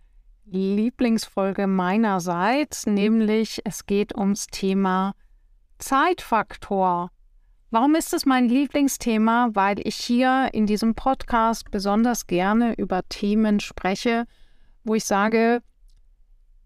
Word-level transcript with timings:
Lieblingsfolge 0.46 1.66
meinerseits, 1.66 2.86
nämlich 2.86 3.60
es 3.64 3.84
geht 3.86 4.16
ums 4.16 4.46
Thema 4.46 5.14
Zeitfaktor. 5.78 7.10
Warum 7.72 7.94
ist 7.94 8.12
es 8.12 8.26
mein 8.26 8.50
Lieblingsthema? 8.50 9.48
Weil 9.54 9.76
ich 9.88 9.96
hier 9.96 10.50
in 10.52 10.66
diesem 10.66 10.94
Podcast 10.94 11.70
besonders 11.70 12.26
gerne 12.26 12.74
über 12.74 13.00
Themen 13.08 13.60
spreche, 13.60 14.26
wo 14.84 14.94
ich 14.94 15.06
sage, 15.06 15.62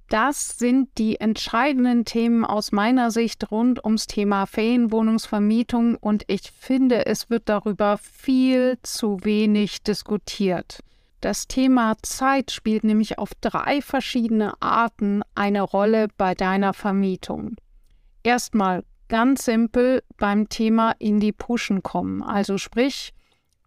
das 0.09 0.59
sind 0.59 0.99
die 0.99 1.21
entscheidenden 1.21 2.05
Themen 2.05 2.45
aus 2.45 2.73
meiner 2.73 3.13
Sicht 3.13 3.53
rund 3.53 3.85
ums 3.85 4.09
Thema 4.09 4.47
Ferienwohnungsvermietung 4.47 5.95
und 5.95 6.25
ich 6.27 6.51
finde, 6.51 7.07
es 7.07 7.31
wird 7.31 7.49
darüber 7.49 7.99
viel 7.99 8.77
zu 8.83 9.23
wenig 9.23 9.85
diskutiert. 9.85 10.81
Das 11.21 11.47
Thema 11.47 11.95
Zeit 12.03 12.51
spielt 12.51 12.83
nämlich 12.83 13.17
auf 13.17 13.31
drei 13.41 13.81
verschiedene 13.81 14.61
Arten 14.61 15.23
eine 15.37 15.63
Rolle 15.63 16.09
bei 16.19 16.35
deiner 16.35 16.75
Vermietung. 16.75 17.55
Erstmal 18.25 18.83
ganz 19.09 19.45
simpel 19.45 20.03
beim 20.17 20.49
Thema 20.49 20.93
in 20.99 21.21
die 21.21 21.33
Pushen 21.33 21.83
kommen. 21.83 22.23
Also 22.23 22.59
sprich, 22.59 23.13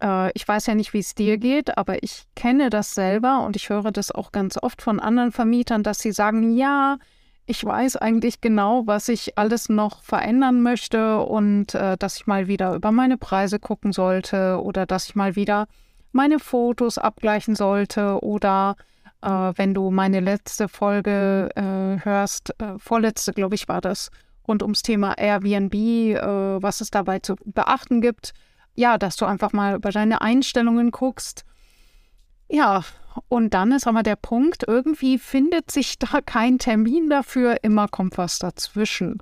äh, 0.01 0.31
ich 0.33 0.47
weiß 0.47 0.67
ja 0.67 0.75
nicht, 0.75 0.93
wie 0.93 0.99
es 0.99 1.15
dir 1.15 1.37
geht, 1.37 1.77
aber 1.77 2.03
ich 2.03 2.23
kenne 2.35 2.69
das 2.69 2.95
selber 2.95 3.45
und 3.45 3.55
ich 3.55 3.69
höre 3.69 3.91
das 3.91 4.11
auch 4.11 4.31
ganz 4.31 4.57
oft 4.61 4.81
von 4.81 4.99
anderen 4.99 5.31
Vermietern, 5.31 5.83
dass 5.83 5.99
sie 5.99 6.11
sagen, 6.11 6.55
ja, 6.55 6.97
ich 7.45 7.65
weiß 7.65 7.95
eigentlich 7.95 8.41
genau, 8.41 8.83
was 8.85 9.09
ich 9.09 9.37
alles 9.37 9.69
noch 9.69 10.03
verändern 10.03 10.61
möchte 10.61 11.19
und 11.21 11.73
äh, 11.73 11.97
dass 11.97 12.17
ich 12.17 12.27
mal 12.27 12.47
wieder 12.47 12.75
über 12.75 12.91
meine 12.91 13.17
Preise 13.17 13.59
gucken 13.59 13.91
sollte 13.91 14.61
oder 14.61 14.85
dass 14.85 15.07
ich 15.07 15.15
mal 15.15 15.35
wieder 15.35 15.67
meine 16.11 16.39
Fotos 16.39 16.97
abgleichen 16.97 17.55
sollte 17.55 18.19
oder 18.21 18.75
äh, 19.21 19.29
wenn 19.29 19.73
du 19.73 19.89
meine 19.89 20.19
letzte 20.19 20.67
Folge 20.67 21.49
äh, 21.55 22.05
hörst, 22.05 22.53
äh, 22.59 22.77
vorletzte, 22.77 23.33
glaube 23.33 23.55
ich, 23.55 23.67
war 23.67 23.81
das, 23.81 24.11
rund 24.49 24.63
ums 24.63 24.81
Thema 24.81 25.17
Airbnb, 25.17 25.73
äh, 25.73 26.61
was 26.61 26.81
es 26.81 26.91
dabei 26.91 27.19
zu 27.19 27.35
beachten 27.45 28.01
gibt, 28.01 28.33
ja, 28.75 28.97
dass 28.97 29.15
du 29.15 29.25
einfach 29.25 29.53
mal 29.53 29.75
über 29.75 29.91
deine 29.91 30.21
Einstellungen 30.21 30.91
guckst. 30.91 31.45
Ja, 32.49 32.83
und 33.27 33.53
dann 33.53 33.71
ist 33.71 33.87
aber 33.87 34.03
der 34.03 34.15
Punkt, 34.15 34.63
irgendwie 34.67 35.17
findet 35.17 35.71
sich 35.71 35.99
da 35.99 36.21
kein 36.21 36.57
Termin 36.57 37.09
dafür, 37.09 37.57
immer 37.63 37.87
kommt 37.87 38.17
was 38.17 38.39
dazwischen. 38.39 39.21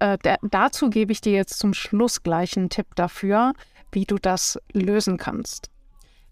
Äh, 0.00 0.18
dazu 0.42 0.90
gebe 0.90 1.12
ich 1.12 1.20
dir 1.20 1.32
jetzt 1.32 1.58
zum 1.58 1.72
Schluss 1.72 2.22
gleich 2.22 2.56
einen 2.56 2.68
Tipp 2.68 2.94
dafür, 2.94 3.54
wie 3.92 4.04
du 4.04 4.18
das 4.18 4.58
lösen 4.72 5.16
kannst. 5.16 5.70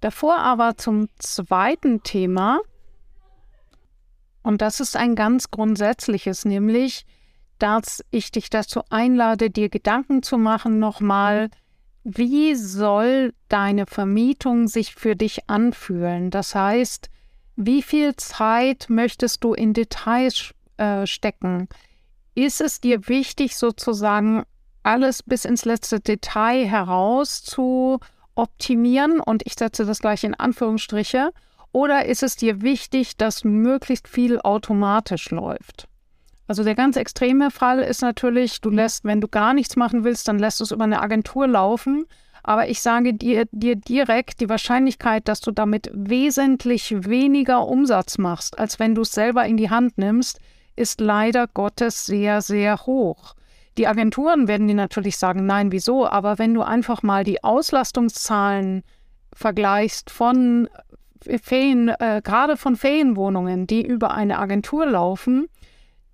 Davor 0.00 0.38
aber 0.38 0.76
zum 0.76 1.08
zweiten 1.18 2.02
Thema, 2.02 2.60
und 4.42 4.60
das 4.60 4.80
ist 4.80 4.96
ein 4.96 5.14
ganz 5.14 5.50
grundsätzliches, 5.50 6.44
nämlich, 6.44 7.06
dass 7.58 8.04
ich 8.10 8.30
dich 8.30 8.50
dazu 8.50 8.82
einlade, 8.90 9.50
dir 9.50 9.68
Gedanken 9.68 10.22
zu 10.22 10.38
machen, 10.38 10.78
nochmal, 10.78 11.50
wie 12.04 12.54
soll 12.54 13.34
deine 13.48 13.86
Vermietung 13.86 14.68
sich 14.68 14.94
für 14.94 15.16
dich 15.16 15.48
anfühlen? 15.48 16.30
Das 16.30 16.54
heißt, 16.54 17.10
wie 17.56 17.82
viel 17.82 18.14
Zeit 18.16 18.86
möchtest 18.88 19.42
du 19.42 19.54
in 19.54 19.72
Details 19.72 20.54
äh, 20.76 21.06
stecken? 21.06 21.68
Ist 22.34 22.60
es 22.60 22.80
dir 22.80 23.08
wichtig, 23.08 23.56
sozusagen 23.56 24.44
alles 24.82 25.22
bis 25.22 25.44
ins 25.44 25.64
letzte 25.64 26.00
Detail 26.00 26.66
heraus 26.66 27.42
zu 27.42 27.98
optimieren? 28.34 29.20
Und 29.20 29.42
ich 29.46 29.54
setze 29.54 29.84
das 29.86 30.00
gleich 30.00 30.22
in 30.22 30.34
Anführungsstriche. 30.34 31.32
Oder 31.72 32.04
ist 32.06 32.22
es 32.22 32.36
dir 32.36 32.62
wichtig, 32.62 33.16
dass 33.16 33.42
möglichst 33.42 34.06
viel 34.06 34.40
automatisch 34.40 35.30
läuft? 35.30 35.88
Also 36.46 36.62
der 36.62 36.74
ganz 36.74 36.96
extreme 36.96 37.50
Fall 37.50 37.80
ist 37.80 38.02
natürlich, 38.02 38.60
du 38.60 38.70
lässt, 38.70 39.04
wenn 39.04 39.20
du 39.20 39.28
gar 39.28 39.52
nichts 39.52 39.76
machen 39.76 40.04
willst, 40.04 40.28
dann 40.28 40.38
lässt 40.38 40.60
du 40.60 40.64
es 40.64 40.70
über 40.70 40.84
eine 40.84 41.00
Agentur 41.00 41.46
laufen. 41.46 42.06
Aber 42.42 42.68
ich 42.68 42.80
sage 42.80 43.12
dir, 43.12 43.46
dir 43.50 43.74
direkt, 43.74 44.40
die 44.40 44.48
Wahrscheinlichkeit, 44.48 45.26
dass 45.26 45.40
du 45.40 45.50
damit 45.50 45.90
wesentlich 45.92 46.94
weniger 47.04 47.66
Umsatz 47.66 48.18
machst, 48.18 48.58
als 48.58 48.78
wenn 48.78 48.94
du 48.94 49.02
es 49.02 49.10
selber 49.10 49.44
in 49.44 49.56
die 49.56 49.70
Hand 49.70 49.98
nimmst, 49.98 50.38
ist 50.76 51.00
leider 51.00 51.48
Gottes 51.48 52.06
sehr, 52.06 52.40
sehr 52.42 52.86
hoch. 52.86 53.34
Die 53.78 53.88
Agenturen 53.88 54.46
werden 54.46 54.68
dir 54.68 54.74
natürlich 54.74 55.16
sagen, 55.16 55.44
nein, 55.44 55.72
wieso? 55.72 56.06
Aber 56.06 56.38
wenn 56.38 56.54
du 56.54 56.62
einfach 56.62 57.02
mal 57.02 57.24
die 57.24 57.42
Auslastungszahlen 57.42 58.84
vergleichst 59.34 60.10
von 60.10 60.68
Ferien, 61.42 61.88
äh, 61.88 62.22
gerade 62.22 62.56
von 62.56 62.76
Ferienwohnungen, 62.76 63.66
die 63.66 63.84
über 63.84 64.14
eine 64.14 64.38
Agentur 64.38 64.86
laufen, 64.86 65.48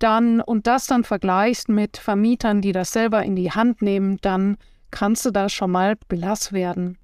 dann 0.03 0.41
und 0.41 0.67
das 0.67 0.85
dann 0.87 1.03
vergleichst 1.03 1.69
mit 1.69 1.97
Vermietern, 1.97 2.61
die 2.61 2.73
das 2.73 2.91
selber 2.91 3.23
in 3.23 3.35
die 3.35 3.51
Hand 3.51 3.81
nehmen, 3.81 4.17
dann 4.21 4.57
kannst 4.91 5.25
du 5.25 5.31
da 5.31 5.49
schon 5.49 5.71
mal 5.71 5.95
blass 6.07 6.53
werden. 6.53 6.97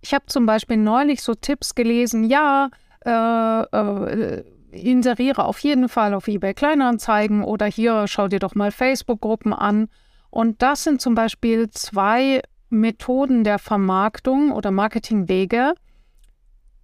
Ich 0.00 0.14
habe 0.14 0.26
zum 0.26 0.46
Beispiel 0.46 0.78
neulich 0.78 1.22
so 1.22 1.34
Tipps 1.34 1.74
gelesen, 1.74 2.24
ja, 2.24 2.70
äh, 3.04 3.10
äh, 3.10 4.44
inseriere 4.72 5.44
auf 5.44 5.58
jeden 5.60 5.88
Fall 5.88 6.14
auf 6.14 6.26
eBay 6.26 6.54
Kleinanzeigen 6.54 7.44
oder 7.44 7.66
hier 7.66 8.06
schau 8.08 8.26
dir 8.28 8.38
doch 8.38 8.54
mal 8.54 8.72
Facebook-Gruppen 8.72 9.52
an. 9.52 9.88
Und 10.30 10.62
das 10.62 10.84
sind 10.84 11.00
zum 11.00 11.14
Beispiel 11.14 11.68
zwei 11.70 12.40
Methoden 12.70 13.44
der 13.44 13.58
Vermarktung 13.58 14.50
oder 14.50 14.70
Marketingwege, 14.70 15.74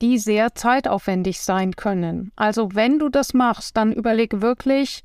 die 0.03 0.19
sehr 0.19 0.55
zeitaufwendig 0.55 1.41
sein 1.41 1.75
können. 1.75 2.31
Also 2.37 2.69
wenn 2.75 2.99
du 2.99 3.09
das 3.09 3.33
machst, 3.33 3.77
dann 3.77 3.93
überleg 3.93 4.43
wirklich, 4.43 5.03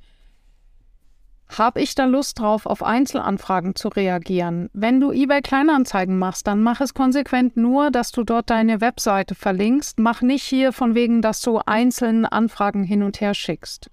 habe 1.57 1.81
ich 1.81 1.95
da 1.95 2.05
Lust 2.05 2.39
drauf, 2.39 2.65
auf 2.65 2.83
Einzelanfragen 2.83 3.75
zu 3.75 3.89
reagieren? 3.89 4.69
Wenn 4.73 4.99
du 4.99 5.11
eBay 5.11 5.41
Kleinanzeigen 5.41 6.17
machst, 6.17 6.47
dann 6.47 6.61
mach 6.61 6.81
es 6.81 6.93
konsequent 6.93 7.57
nur, 7.57 7.91
dass 7.91 8.11
du 8.11 8.23
dort 8.23 8.49
deine 8.49 8.81
Webseite 8.81 9.35
verlinkst. 9.35 9.99
Mach 9.99 10.21
nicht 10.21 10.43
hier 10.43 10.71
von 10.71 10.95
wegen, 10.95 11.21
dass 11.21 11.41
du 11.41 11.59
einzelne 11.65 12.31
Anfragen 12.31 12.83
hin 12.83 13.03
und 13.03 13.21
her 13.21 13.33
schickst. 13.33 13.89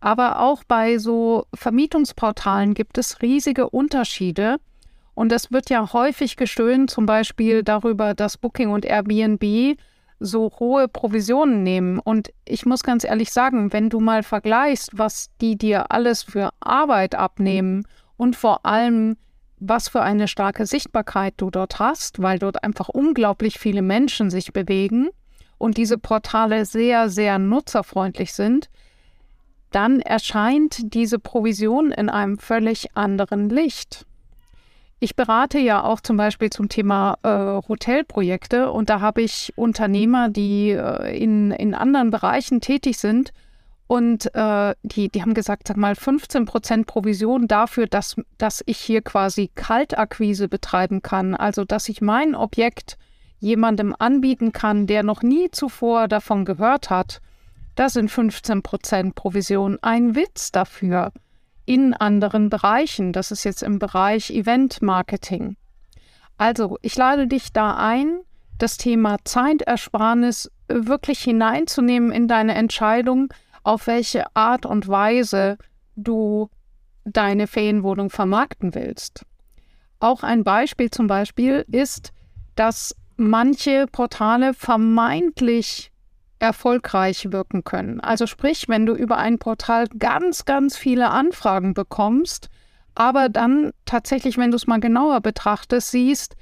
Aber 0.00 0.40
auch 0.40 0.64
bei 0.64 0.98
so 0.98 1.46
Vermietungsportalen 1.54 2.74
gibt 2.74 2.98
es 2.98 3.22
riesige 3.22 3.68
Unterschiede. 3.70 4.58
Und 5.14 5.32
es 5.32 5.50
wird 5.50 5.70
ja 5.70 5.92
häufig 5.92 6.36
gestöhnt, 6.36 6.90
zum 6.90 7.04
Beispiel 7.04 7.64
darüber, 7.64 8.14
dass 8.14 8.38
Booking 8.38 8.70
und 8.70 8.84
Airbnb 8.84 9.76
so 10.20 10.50
hohe 10.58 10.88
Provisionen 10.88 11.62
nehmen. 11.62 11.98
Und 11.98 12.32
ich 12.44 12.66
muss 12.66 12.82
ganz 12.82 13.04
ehrlich 13.04 13.32
sagen, 13.32 13.72
wenn 13.72 13.88
du 13.88 14.00
mal 14.00 14.22
vergleichst, 14.22 14.90
was 14.94 15.30
die 15.40 15.56
dir 15.56 15.90
alles 15.90 16.22
für 16.22 16.50
Arbeit 16.60 17.14
abnehmen 17.14 17.86
und 18.16 18.36
vor 18.36 18.66
allem, 18.66 19.16
was 19.60 19.88
für 19.88 20.02
eine 20.02 20.28
starke 20.28 20.66
Sichtbarkeit 20.66 21.34
du 21.36 21.50
dort 21.50 21.78
hast, 21.78 22.22
weil 22.22 22.38
dort 22.38 22.62
einfach 22.64 22.88
unglaublich 22.88 23.58
viele 23.58 23.82
Menschen 23.82 24.30
sich 24.30 24.52
bewegen 24.52 25.08
und 25.58 25.76
diese 25.76 25.98
Portale 25.98 26.64
sehr, 26.64 27.08
sehr 27.08 27.38
nutzerfreundlich 27.38 28.32
sind, 28.32 28.70
dann 29.70 30.00
erscheint 30.00 30.94
diese 30.94 31.18
Provision 31.18 31.92
in 31.92 32.08
einem 32.08 32.38
völlig 32.38 32.96
anderen 32.96 33.50
Licht. 33.50 34.06
Ich 35.00 35.14
berate 35.14 35.58
ja 35.58 35.84
auch 35.84 36.00
zum 36.00 36.16
Beispiel 36.16 36.50
zum 36.50 36.68
Thema 36.68 37.18
äh, 37.22 37.68
Hotelprojekte 37.68 38.72
und 38.72 38.90
da 38.90 39.00
habe 39.00 39.22
ich 39.22 39.52
Unternehmer, 39.54 40.28
die 40.28 40.70
äh, 40.70 41.16
in, 41.16 41.52
in 41.52 41.74
anderen 41.74 42.10
Bereichen 42.10 42.60
tätig 42.60 42.98
sind 42.98 43.32
und 43.86 44.34
äh, 44.34 44.74
die, 44.82 45.08
die 45.08 45.22
haben 45.22 45.34
gesagt, 45.34 45.68
sag 45.68 45.76
mal, 45.76 45.94
15 45.94 46.44
Prozent 46.44 46.86
Provision 46.86 47.46
dafür, 47.46 47.86
dass, 47.86 48.16
dass 48.36 48.62
ich 48.66 48.78
hier 48.78 49.00
quasi 49.00 49.50
Kaltakquise 49.54 50.48
betreiben 50.48 51.00
kann. 51.00 51.34
Also, 51.34 51.64
dass 51.64 51.88
ich 51.88 52.02
mein 52.02 52.34
Objekt 52.34 52.98
jemandem 53.38 53.94
anbieten 53.98 54.52
kann, 54.52 54.86
der 54.86 55.04
noch 55.04 55.22
nie 55.22 55.50
zuvor 55.52 56.06
davon 56.06 56.44
gehört 56.44 56.90
hat, 56.90 57.22
da 57.76 57.88
sind 57.88 58.10
15% 58.10 59.14
Provision. 59.14 59.78
Ein 59.80 60.16
Witz 60.16 60.52
dafür 60.52 61.12
in 61.68 61.92
anderen 61.92 62.48
Bereichen. 62.48 63.12
Das 63.12 63.30
ist 63.30 63.44
jetzt 63.44 63.62
im 63.62 63.78
Bereich 63.78 64.30
Event 64.30 64.80
Marketing. 64.80 65.56
Also, 66.38 66.78
ich 66.80 66.96
lade 66.96 67.26
dich 67.26 67.52
da 67.52 67.76
ein, 67.76 68.20
das 68.56 68.78
Thema 68.78 69.18
Zeitersparnis 69.24 70.50
wirklich 70.68 71.20
hineinzunehmen 71.20 72.10
in 72.10 72.26
deine 72.26 72.54
Entscheidung, 72.54 73.32
auf 73.64 73.86
welche 73.86 74.34
Art 74.34 74.64
und 74.64 74.88
Weise 74.88 75.58
du 75.94 76.48
deine 77.04 77.46
Ferienwohnung 77.46 78.08
vermarkten 78.08 78.74
willst. 78.74 79.26
Auch 80.00 80.22
ein 80.22 80.44
Beispiel 80.44 80.90
zum 80.90 81.06
Beispiel 81.06 81.66
ist, 81.70 82.12
dass 82.54 82.96
manche 83.16 83.86
Portale 83.92 84.54
vermeintlich 84.54 85.92
erfolgreich 86.38 87.32
wirken 87.32 87.64
können. 87.64 88.00
Also 88.00 88.26
sprich, 88.26 88.68
wenn 88.68 88.86
du 88.86 88.94
über 88.94 89.18
ein 89.18 89.38
Portal 89.38 89.86
ganz, 89.98 90.44
ganz 90.44 90.76
viele 90.76 91.10
Anfragen 91.10 91.74
bekommst, 91.74 92.48
aber 92.94 93.28
dann 93.28 93.72
tatsächlich, 93.84 94.38
wenn 94.38 94.50
du 94.50 94.56
es 94.56 94.66
mal 94.66 94.80
genauer 94.80 95.20
betrachtest, 95.20 95.90
siehst, 95.90 96.36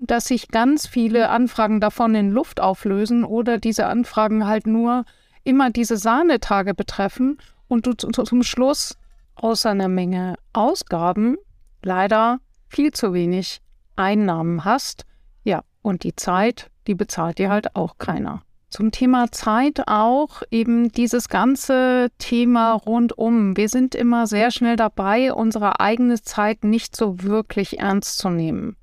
dass 0.00 0.26
sich 0.26 0.48
ganz 0.48 0.86
viele 0.86 1.28
Anfragen 1.28 1.80
davon 1.80 2.14
in 2.14 2.30
Luft 2.30 2.60
auflösen 2.60 3.24
oder 3.24 3.58
diese 3.58 3.86
Anfragen 3.86 4.46
halt 4.46 4.66
nur 4.66 5.04
immer 5.44 5.70
diese 5.70 5.96
Sahnetage 5.96 6.74
betreffen 6.74 7.38
und 7.68 7.86
du 7.86 7.92
zum 7.92 8.42
Schluss 8.42 8.96
außer 9.36 9.70
einer 9.70 9.88
Menge 9.88 10.34
Ausgaben 10.52 11.36
leider 11.82 12.40
viel 12.68 12.92
zu 12.92 13.12
wenig 13.12 13.60
Einnahmen 13.96 14.64
hast. 14.64 15.04
Ja, 15.44 15.62
und 15.82 16.04
die 16.04 16.16
Zeit, 16.16 16.70
die 16.86 16.94
bezahlt 16.94 17.38
dir 17.38 17.50
halt 17.50 17.76
auch 17.76 17.98
keiner. 17.98 18.42
Zum 18.70 18.92
Thema 18.92 19.32
Zeit 19.32 19.82
auch 19.88 20.42
eben 20.52 20.92
dieses 20.92 21.28
ganze 21.28 22.08
Thema 22.18 22.74
rundum. 22.74 23.56
Wir 23.56 23.68
sind 23.68 23.96
immer 23.96 24.28
sehr 24.28 24.52
schnell 24.52 24.76
dabei, 24.76 25.32
unsere 25.32 25.80
eigene 25.80 26.22
Zeit 26.22 26.62
nicht 26.62 26.94
so 26.94 27.20
wirklich 27.24 27.80
ernst 27.80 28.18
zu 28.18 28.30
nehmen. 28.30 28.76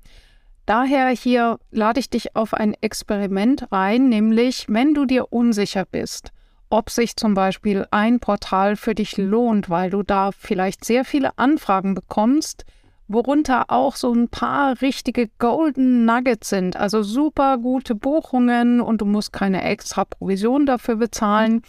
Daher 0.66 1.08
hier 1.08 1.58
lade 1.70 2.00
ich 2.00 2.10
dich 2.10 2.36
auf 2.36 2.52
ein 2.52 2.74
Experiment 2.82 3.72
ein, 3.72 4.10
nämlich 4.10 4.66
wenn 4.68 4.92
du 4.92 5.06
dir 5.06 5.32
unsicher 5.32 5.86
bist, 5.86 6.32
ob 6.68 6.90
sich 6.90 7.16
zum 7.16 7.32
Beispiel 7.32 7.86
ein 7.90 8.20
Portal 8.20 8.76
für 8.76 8.94
dich 8.94 9.16
lohnt, 9.16 9.70
weil 9.70 9.88
du 9.88 10.02
da 10.02 10.32
vielleicht 10.32 10.84
sehr 10.84 11.06
viele 11.06 11.38
Anfragen 11.38 11.94
bekommst, 11.94 12.66
worunter 13.08 13.66
auch 13.68 13.96
so 13.96 14.12
ein 14.12 14.28
paar 14.28 14.80
richtige 14.80 15.28
Golden 15.38 16.04
Nuggets 16.04 16.50
sind, 16.50 16.76
also 16.76 17.02
super 17.02 17.58
gute 17.58 17.94
Buchungen 17.94 18.80
und 18.80 19.00
du 19.00 19.06
musst 19.06 19.32
keine 19.32 19.62
extra 19.64 20.04
Provision 20.04 20.66
dafür 20.66 20.96
bezahlen, 20.96 21.62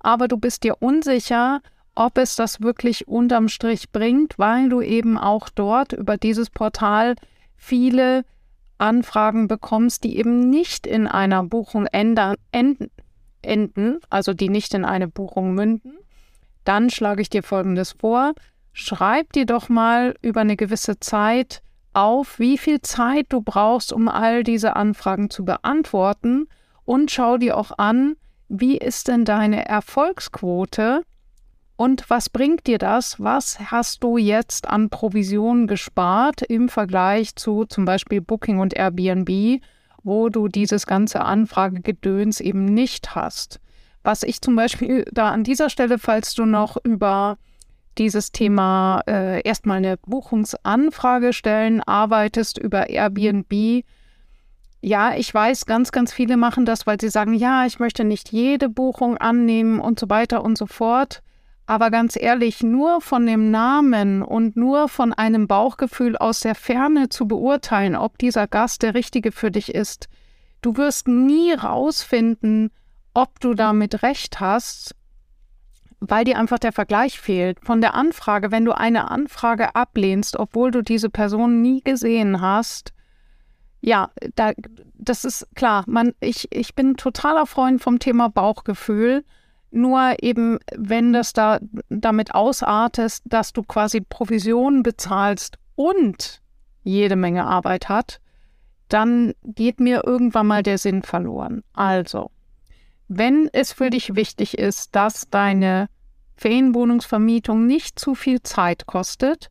aber 0.00 0.26
du 0.26 0.38
bist 0.38 0.64
dir 0.64 0.76
unsicher, 0.80 1.60
ob 1.94 2.18
es 2.18 2.36
das 2.36 2.60
wirklich 2.60 3.08
unterm 3.08 3.48
Strich 3.48 3.90
bringt, 3.90 4.38
weil 4.38 4.68
du 4.68 4.80
eben 4.80 5.18
auch 5.18 5.48
dort 5.48 5.92
über 5.92 6.16
dieses 6.16 6.50
Portal 6.50 7.14
viele 7.56 8.24
Anfragen 8.78 9.48
bekommst, 9.48 10.04
die 10.04 10.18
eben 10.18 10.50
nicht 10.50 10.86
in 10.86 11.06
einer 11.06 11.42
Buchung 11.42 11.86
ändern, 11.86 12.36
enden, 12.52 12.90
enden, 13.42 14.00
also 14.10 14.34
die 14.34 14.48
nicht 14.50 14.74
in 14.74 14.84
eine 14.84 15.08
Buchung 15.08 15.54
münden, 15.54 15.96
dann 16.64 16.90
schlage 16.90 17.22
ich 17.22 17.30
dir 17.30 17.42
Folgendes 17.42 17.92
vor. 17.92 18.34
Schreib 18.78 19.32
dir 19.32 19.46
doch 19.46 19.70
mal 19.70 20.14
über 20.20 20.42
eine 20.42 20.54
gewisse 20.54 21.00
Zeit 21.00 21.62
auf, 21.94 22.38
wie 22.38 22.58
viel 22.58 22.82
Zeit 22.82 23.24
du 23.30 23.40
brauchst, 23.40 23.90
um 23.90 24.06
all 24.06 24.44
diese 24.44 24.76
Anfragen 24.76 25.30
zu 25.30 25.46
beantworten 25.46 26.46
und 26.84 27.10
schau 27.10 27.38
dir 27.38 27.56
auch 27.56 27.72
an, 27.78 28.16
wie 28.50 28.76
ist 28.76 29.08
denn 29.08 29.24
deine 29.24 29.64
Erfolgsquote 29.64 31.00
und 31.76 32.10
was 32.10 32.28
bringt 32.28 32.66
dir 32.66 32.76
das? 32.76 33.18
Was 33.18 33.58
hast 33.70 34.04
du 34.04 34.18
jetzt 34.18 34.68
an 34.68 34.90
Provisionen 34.90 35.68
gespart 35.68 36.42
im 36.42 36.68
Vergleich 36.68 37.34
zu 37.34 37.64
zum 37.64 37.86
Beispiel 37.86 38.20
Booking 38.20 38.58
und 38.58 38.74
Airbnb, 38.74 39.62
wo 40.02 40.28
du 40.28 40.48
dieses 40.48 40.86
ganze 40.86 41.22
Anfragegedöns 41.22 42.40
eben 42.40 42.66
nicht 42.66 43.14
hast? 43.14 43.58
Was 44.02 44.22
ich 44.22 44.42
zum 44.42 44.54
Beispiel 44.54 45.06
da 45.12 45.30
an 45.30 45.44
dieser 45.44 45.70
Stelle, 45.70 45.98
falls 45.98 46.34
du 46.34 46.44
noch 46.44 46.76
über 46.84 47.38
dieses 47.98 48.32
Thema 48.32 49.02
äh, 49.06 49.40
erstmal 49.42 49.78
eine 49.78 49.96
Buchungsanfrage 49.98 51.32
stellen, 51.32 51.82
arbeitest 51.82 52.58
über 52.58 52.88
Airbnb. 52.88 53.84
Ja, 54.80 55.14
ich 55.16 55.32
weiß, 55.32 55.66
ganz, 55.66 55.92
ganz 55.92 56.12
viele 56.12 56.36
machen 56.36 56.64
das, 56.64 56.86
weil 56.86 57.00
sie 57.00 57.08
sagen, 57.08 57.34
ja, 57.34 57.66
ich 57.66 57.78
möchte 57.78 58.04
nicht 58.04 58.32
jede 58.32 58.68
Buchung 58.68 59.16
annehmen 59.16 59.80
und 59.80 59.98
so 59.98 60.08
weiter 60.08 60.44
und 60.44 60.58
so 60.58 60.66
fort. 60.66 61.22
Aber 61.66 61.90
ganz 61.90 62.16
ehrlich, 62.16 62.62
nur 62.62 63.00
von 63.00 63.26
dem 63.26 63.50
Namen 63.50 64.22
und 64.22 64.56
nur 64.56 64.88
von 64.88 65.12
einem 65.12 65.48
Bauchgefühl 65.48 66.16
aus 66.16 66.40
der 66.40 66.54
Ferne 66.54 67.08
zu 67.08 67.26
beurteilen, 67.26 67.96
ob 67.96 68.18
dieser 68.18 68.46
Gast 68.46 68.82
der 68.82 68.94
richtige 68.94 69.32
für 69.32 69.50
dich 69.50 69.74
ist, 69.74 70.08
du 70.62 70.76
wirst 70.76 71.08
nie 71.08 71.52
rausfinden, 71.52 72.70
ob 73.14 73.40
du 73.40 73.54
damit 73.54 74.02
recht 74.02 74.40
hast 74.40 74.95
weil 76.00 76.24
dir 76.24 76.38
einfach 76.38 76.58
der 76.58 76.72
Vergleich 76.72 77.18
fehlt. 77.20 77.58
Von 77.64 77.80
der 77.80 77.94
Anfrage, 77.94 78.50
wenn 78.50 78.64
du 78.64 78.72
eine 78.72 79.10
Anfrage 79.10 79.74
ablehnst, 79.74 80.38
obwohl 80.38 80.70
du 80.70 80.82
diese 80.82 81.10
Person 81.10 81.62
nie 81.62 81.82
gesehen 81.82 82.40
hast, 82.40 82.92
ja, 83.80 84.10
da, 84.34 84.52
das 84.94 85.24
ist 85.24 85.46
klar. 85.54 85.84
Man, 85.86 86.12
ich, 86.20 86.48
ich 86.50 86.74
bin 86.74 86.96
totaler 86.96 87.46
Freund 87.46 87.80
vom 87.80 87.98
Thema 87.98 88.28
Bauchgefühl. 88.28 89.24
Nur 89.70 90.16
eben, 90.22 90.58
wenn 90.74 91.12
das 91.12 91.32
da 91.32 91.60
damit 91.88 92.34
ausartest, 92.34 93.22
dass 93.26 93.52
du 93.52 93.62
quasi 93.62 94.00
Provisionen 94.00 94.82
bezahlst 94.82 95.58
und 95.74 96.40
jede 96.82 97.16
Menge 97.16 97.44
Arbeit 97.44 97.88
hat, 97.88 98.20
dann 98.88 99.34
geht 99.44 99.80
mir 99.80 100.02
irgendwann 100.06 100.46
mal 100.46 100.62
der 100.62 100.78
Sinn 100.78 101.02
verloren. 101.02 101.62
Also, 101.72 102.30
wenn 103.08 103.48
es 103.52 103.72
für 103.72 103.90
dich 103.90 104.16
wichtig 104.16 104.58
ist, 104.58 104.94
dass 104.94 105.28
deine 105.30 105.88
Ferienwohnungsvermietung 106.36 107.66
nicht 107.66 107.98
zu 107.98 108.14
viel 108.14 108.42
Zeit 108.42 108.86
kostet, 108.86 109.50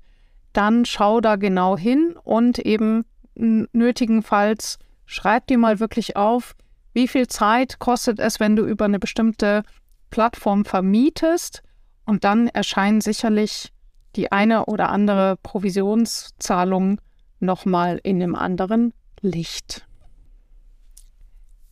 dann 0.53 0.85
schau 0.85 1.21
da 1.21 1.35
genau 1.35 1.77
hin 1.77 2.15
und 2.23 2.59
eben 2.59 3.05
nötigenfalls 3.35 4.79
schreib 5.05 5.47
dir 5.47 5.57
mal 5.57 5.79
wirklich 5.79 6.15
auf, 6.15 6.55
wie 6.93 7.07
viel 7.07 7.27
Zeit 7.27 7.79
kostet 7.79 8.19
es, 8.19 8.39
wenn 8.39 8.55
du 8.55 8.65
über 8.65 8.85
eine 8.85 8.99
bestimmte 8.99 9.63
Plattform 10.09 10.63
vermietest 10.63 11.61
und 12.05 12.23
dann 12.23 12.47
erscheinen 12.47 13.01
sicherlich 13.01 13.73
die 14.15 14.31
eine 14.31 14.65
oder 14.65 14.89
andere 14.89 15.37
Provisionszahlung 15.43 17.01
nochmal 17.39 17.99
in 18.03 18.21
einem 18.23 18.35
anderen 18.35 18.93
Licht. 19.21 19.85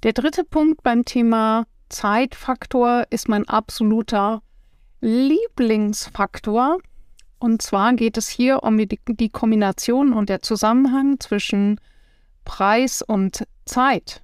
Der 0.04 0.12
dritte 0.12 0.44
Punkt 0.44 0.84
beim 0.84 1.06
Thema 1.06 1.66
Zeitfaktor 1.94 3.04
ist 3.12 3.30
mein 3.30 3.48
absoluter 3.48 4.42
Lieblingsfaktor. 5.00 6.80
Und 7.38 7.62
zwar 7.62 7.94
geht 7.94 8.18
es 8.18 8.28
hier 8.28 8.64
um 8.64 8.78
die, 8.78 9.00
die 9.08 9.30
Kombination 9.30 10.12
und 10.12 10.30
der 10.30 10.42
Zusammenhang 10.42 11.20
zwischen 11.20 11.80
Preis 12.46 13.02
und 13.02 13.46
Zeit. 13.66 14.22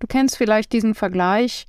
Du 0.00 0.06
kennst 0.06 0.36
vielleicht 0.36 0.72
diesen 0.72 0.94
Vergleich, 0.94 1.66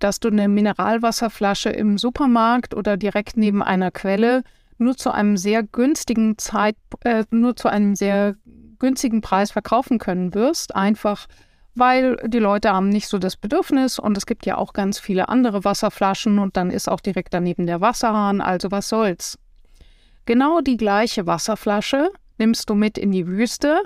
dass 0.00 0.18
du 0.18 0.28
eine 0.28 0.48
Mineralwasserflasche 0.48 1.70
im 1.70 1.96
Supermarkt 1.96 2.74
oder 2.74 2.96
direkt 2.96 3.36
neben 3.36 3.62
einer 3.62 3.90
Quelle 3.90 4.42
nur 4.78 4.96
zu 4.96 5.12
einem 5.12 5.36
sehr 5.36 5.62
günstigen 5.62 6.36
Zeit, 6.38 6.76
äh, 7.04 7.24
nur 7.30 7.54
zu 7.54 7.68
einem 7.68 7.94
sehr 7.94 8.34
günstigen 8.78 9.20
Preis 9.20 9.52
verkaufen 9.52 9.98
können 9.98 10.34
wirst, 10.34 10.74
einfach 10.74 11.26
weil 11.74 12.16
die 12.26 12.38
Leute 12.38 12.72
haben 12.72 12.88
nicht 12.88 13.08
so 13.08 13.18
das 13.18 13.36
Bedürfnis 13.36 13.98
und 13.98 14.16
es 14.16 14.26
gibt 14.26 14.46
ja 14.46 14.56
auch 14.56 14.72
ganz 14.72 14.98
viele 14.98 15.28
andere 15.28 15.64
Wasserflaschen 15.64 16.38
und 16.38 16.56
dann 16.56 16.70
ist 16.70 16.88
auch 16.88 17.00
direkt 17.00 17.32
daneben 17.32 17.66
der 17.66 17.80
Wasserhahn, 17.80 18.40
also 18.40 18.70
was 18.70 18.88
soll's. 18.88 19.38
Genau 20.26 20.60
die 20.60 20.76
gleiche 20.76 21.26
Wasserflasche 21.26 22.10
nimmst 22.38 22.68
du 22.70 22.74
mit 22.74 22.98
in 22.98 23.12
die 23.12 23.26
Wüste 23.26 23.82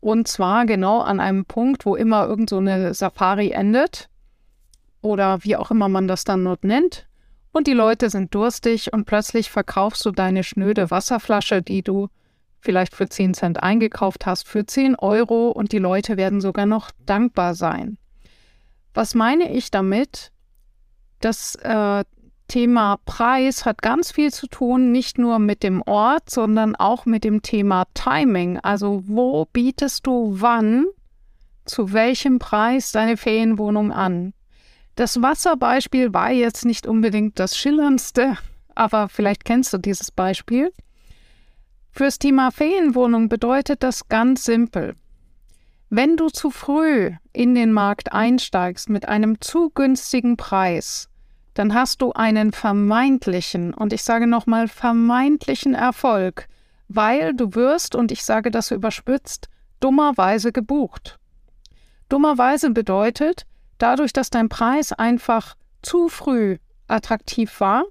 und 0.00 0.28
zwar 0.28 0.66
genau 0.66 1.00
an 1.00 1.20
einem 1.20 1.44
Punkt, 1.44 1.86
wo 1.86 1.96
immer 1.96 2.26
irgend 2.26 2.50
so 2.50 2.58
eine 2.58 2.94
Safari 2.94 3.50
endet 3.50 4.08
oder 5.00 5.42
wie 5.42 5.56
auch 5.56 5.70
immer 5.70 5.88
man 5.88 6.08
das 6.08 6.24
dann 6.24 6.44
dort 6.44 6.64
nennt. 6.64 7.06
Und 7.52 7.66
die 7.68 7.72
Leute 7.72 8.10
sind 8.10 8.34
durstig 8.34 8.92
und 8.92 9.04
plötzlich 9.04 9.50
verkaufst 9.50 10.04
du 10.04 10.10
deine 10.10 10.42
schnöde 10.42 10.90
Wasserflasche, 10.90 11.62
die 11.62 11.82
du 11.82 12.08
vielleicht 12.64 12.94
für 12.94 13.08
10 13.08 13.34
Cent 13.34 13.62
eingekauft 13.62 14.26
hast, 14.26 14.48
für 14.48 14.66
10 14.66 14.96
Euro 14.96 15.50
und 15.50 15.72
die 15.72 15.78
Leute 15.78 16.16
werden 16.16 16.40
sogar 16.40 16.66
noch 16.66 16.90
dankbar 17.06 17.54
sein. 17.54 17.98
Was 18.94 19.14
meine 19.14 19.52
ich 19.52 19.70
damit? 19.70 20.32
Das 21.20 21.54
äh, 21.56 22.04
Thema 22.48 22.98
Preis 23.04 23.64
hat 23.64 23.82
ganz 23.82 24.12
viel 24.12 24.32
zu 24.32 24.46
tun, 24.46 24.92
nicht 24.92 25.18
nur 25.18 25.38
mit 25.38 25.62
dem 25.62 25.82
Ort, 25.82 26.30
sondern 26.30 26.76
auch 26.76 27.06
mit 27.06 27.24
dem 27.24 27.42
Thema 27.42 27.84
Timing. 27.94 28.58
Also 28.60 29.02
wo 29.06 29.46
bietest 29.46 30.06
du 30.06 30.36
wann 30.40 30.86
zu 31.64 31.92
welchem 31.92 32.38
Preis 32.38 32.92
deine 32.92 33.16
Ferienwohnung 33.16 33.92
an. 33.92 34.34
Das 34.96 35.20
Wasserbeispiel 35.20 36.12
war 36.12 36.30
jetzt 36.30 36.64
nicht 36.64 36.86
unbedingt 36.86 37.38
das 37.38 37.56
schillerndste, 37.56 38.36
aber 38.74 39.08
vielleicht 39.08 39.44
kennst 39.44 39.72
du 39.72 39.78
dieses 39.78 40.10
Beispiel. 40.10 40.72
Fürs 41.96 42.18
Thema 42.18 42.50
Ferienwohnung 42.50 43.28
bedeutet 43.28 43.84
das 43.84 44.08
ganz 44.08 44.42
simpel. 44.42 44.96
Wenn 45.90 46.16
du 46.16 46.26
zu 46.26 46.50
früh 46.50 47.12
in 47.32 47.54
den 47.54 47.72
Markt 47.72 48.12
einsteigst 48.12 48.88
mit 48.90 49.06
einem 49.06 49.40
zu 49.40 49.70
günstigen 49.70 50.36
Preis, 50.36 51.08
dann 51.54 51.72
hast 51.72 52.02
du 52.02 52.10
einen 52.10 52.50
vermeintlichen, 52.50 53.72
und 53.72 53.92
ich 53.92 54.02
sage 54.02 54.26
nochmal 54.26 54.66
vermeintlichen 54.66 55.74
Erfolg, 55.74 56.48
weil 56.88 57.32
du 57.32 57.54
wirst, 57.54 57.94
und 57.94 58.10
ich 58.10 58.24
sage 58.24 58.50
das 58.50 58.72
überspitzt, 58.72 59.48
dummerweise 59.78 60.50
gebucht. 60.50 61.20
Dummerweise 62.08 62.70
bedeutet, 62.70 63.46
dadurch, 63.78 64.12
dass 64.12 64.30
dein 64.30 64.48
Preis 64.48 64.92
einfach 64.92 65.54
zu 65.80 66.08
früh 66.08 66.58
attraktiv 66.88 67.60
war, 67.60 67.84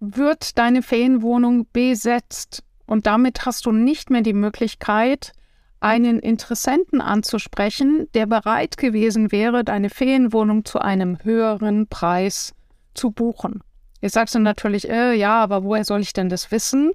wird 0.00 0.58
deine 0.58 0.82
Ferienwohnung 0.82 1.68
besetzt 1.72 2.64
und 2.86 3.06
damit 3.06 3.44
hast 3.44 3.66
du 3.66 3.72
nicht 3.72 4.10
mehr 4.10 4.22
die 4.22 4.32
Möglichkeit, 4.32 5.32
einen 5.80 6.18
Interessenten 6.18 7.00
anzusprechen, 7.00 8.08
der 8.14 8.26
bereit 8.26 8.76
gewesen 8.76 9.30
wäre, 9.30 9.64
deine 9.64 9.90
Ferienwohnung 9.90 10.64
zu 10.64 10.78
einem 10.80 11.18
höheren 11.22 11.86
Preis 11.86 12.54
zu 12.94 13.10
buchen. 13.10 13.60
Jetzt 14.00 14.14
sagst 14.14 14.34
du 14.34 14.38
natürlich, 14.38 14.88
äh, 14.88 15.14
ja, 15.14 15.42
aber 15.42 15.64
woher 15.64 15.84
soll 15.84 16.00
ich 16.00 16.12
denn 16.12 16.28
das 16.28 16.50
wissen? 16.50 16.92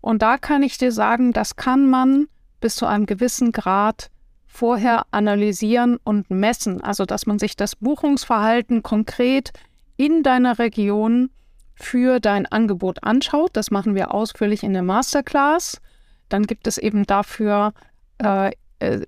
Und 0.00 0.22
da 0.22 0.38
kann 0.38 0.62
ich 0.62 0.78
dir 0.78 0.92
sagen, 0.92 1.32
das 1.32 1.56
kann 1.56 1.88
man 1.88 2.26
bis 2.60 2.76
zu 2.76 2.86
einem 2.86 3.06
gewissen 3.06 3.52
Grad 3.52 4.10
vorher 4.46 5.06
analysieren 5.10 5.98
und 6.04 6.30
messen. 6.30 6.80
Also, 6.80 7.06
dass 7.06 7.26
man 7.26 7.38
sich 7.38 7.56
das 7.56 7.76
Buchungsverhalten 7.76 8.82
konkret 8.82 9.52
in 9.96 10.22
deiner 10.22 10.58
Region 10.58 11.30
für 11.74 12.20
dein 12.20 12.46
Angebot 12.46 13.02
anschaut. 13.02 13.50
Das 13.54 13.70
machen 13.70 13.94
wir 13.94 14.12
ausführlich 14.12 14.62
in 14.62 14.72
der 14.72 14.82
Masterclass. 14.82 15.80
Dann 16.28 16.44
gibt 16.44 16.66
es 16.66 16.78
eben 16.78 17.04
dafür 17.04 17.72
äh, 18.22 18.52
äh, 18.78 19.00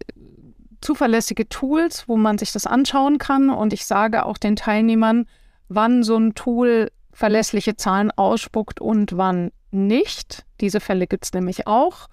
zuverlässige 0.81 1.49
Tools, 1.49 2.09
wo 2.09 2.17
man 2.17 2.39
sich 2.39 2.53
das 2.53 2.67
anschauen 2.67 3.19
kann. 3.19 3.51
Und 3.51 3.73
ich 3.73 3.87
sage 3.87 4.27
auch 4.27 4.39
den 4.39 4.57
Teilnehmern, 4.57 5.27
wann 5.69 6.03
so 6.03 6.17
ein 6.17 6.35
Tool 6.35 6.91
verlässliche 7.13 7.77
Zahlen 7.77 8.11
ausspuckt 8.11 8.81
und 8.81 9.17
wann 9.17 9.51
nicht. 9.71 10.45
Diese 10.61 10.81
Fälle 10.81 11.07
gibt 11.07 11.25
es 11.25 11.33
nämlich 11.33 11.67
auch, 11.67 12.09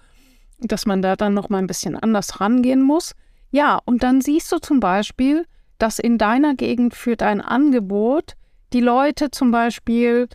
dass 0.59 0.85
man 0.85 1.01
da 1.01 1.15
dann 1.15 1.33
noch 1.33 1.49
mal 1.49 1.57
ein 1.57 1.67
bisschen 1.67 1.95
anders 1.95 2.39
rangehen 2.39 2.81
muss. 2.81 3.13
Ja, 3.51 3.79
und 3.83 4.03
dann 4.03 4.21
siehst 4.21 4.51
du 4.51 4.59
zum 4.59 4.79
Beispiel, 4.79 5.45
dass 5.77 5.99
in 5.99 6.17
deiner 6.17 6.55
Gegend 6.55 6.93
für 6.93 7.15
dein 7.17 7.41
Angebot 7.41 8.35
die 8.71 8.79
Leute 8.79 9.31
zum 9.31 9.51
Beispiel 9.51 10.29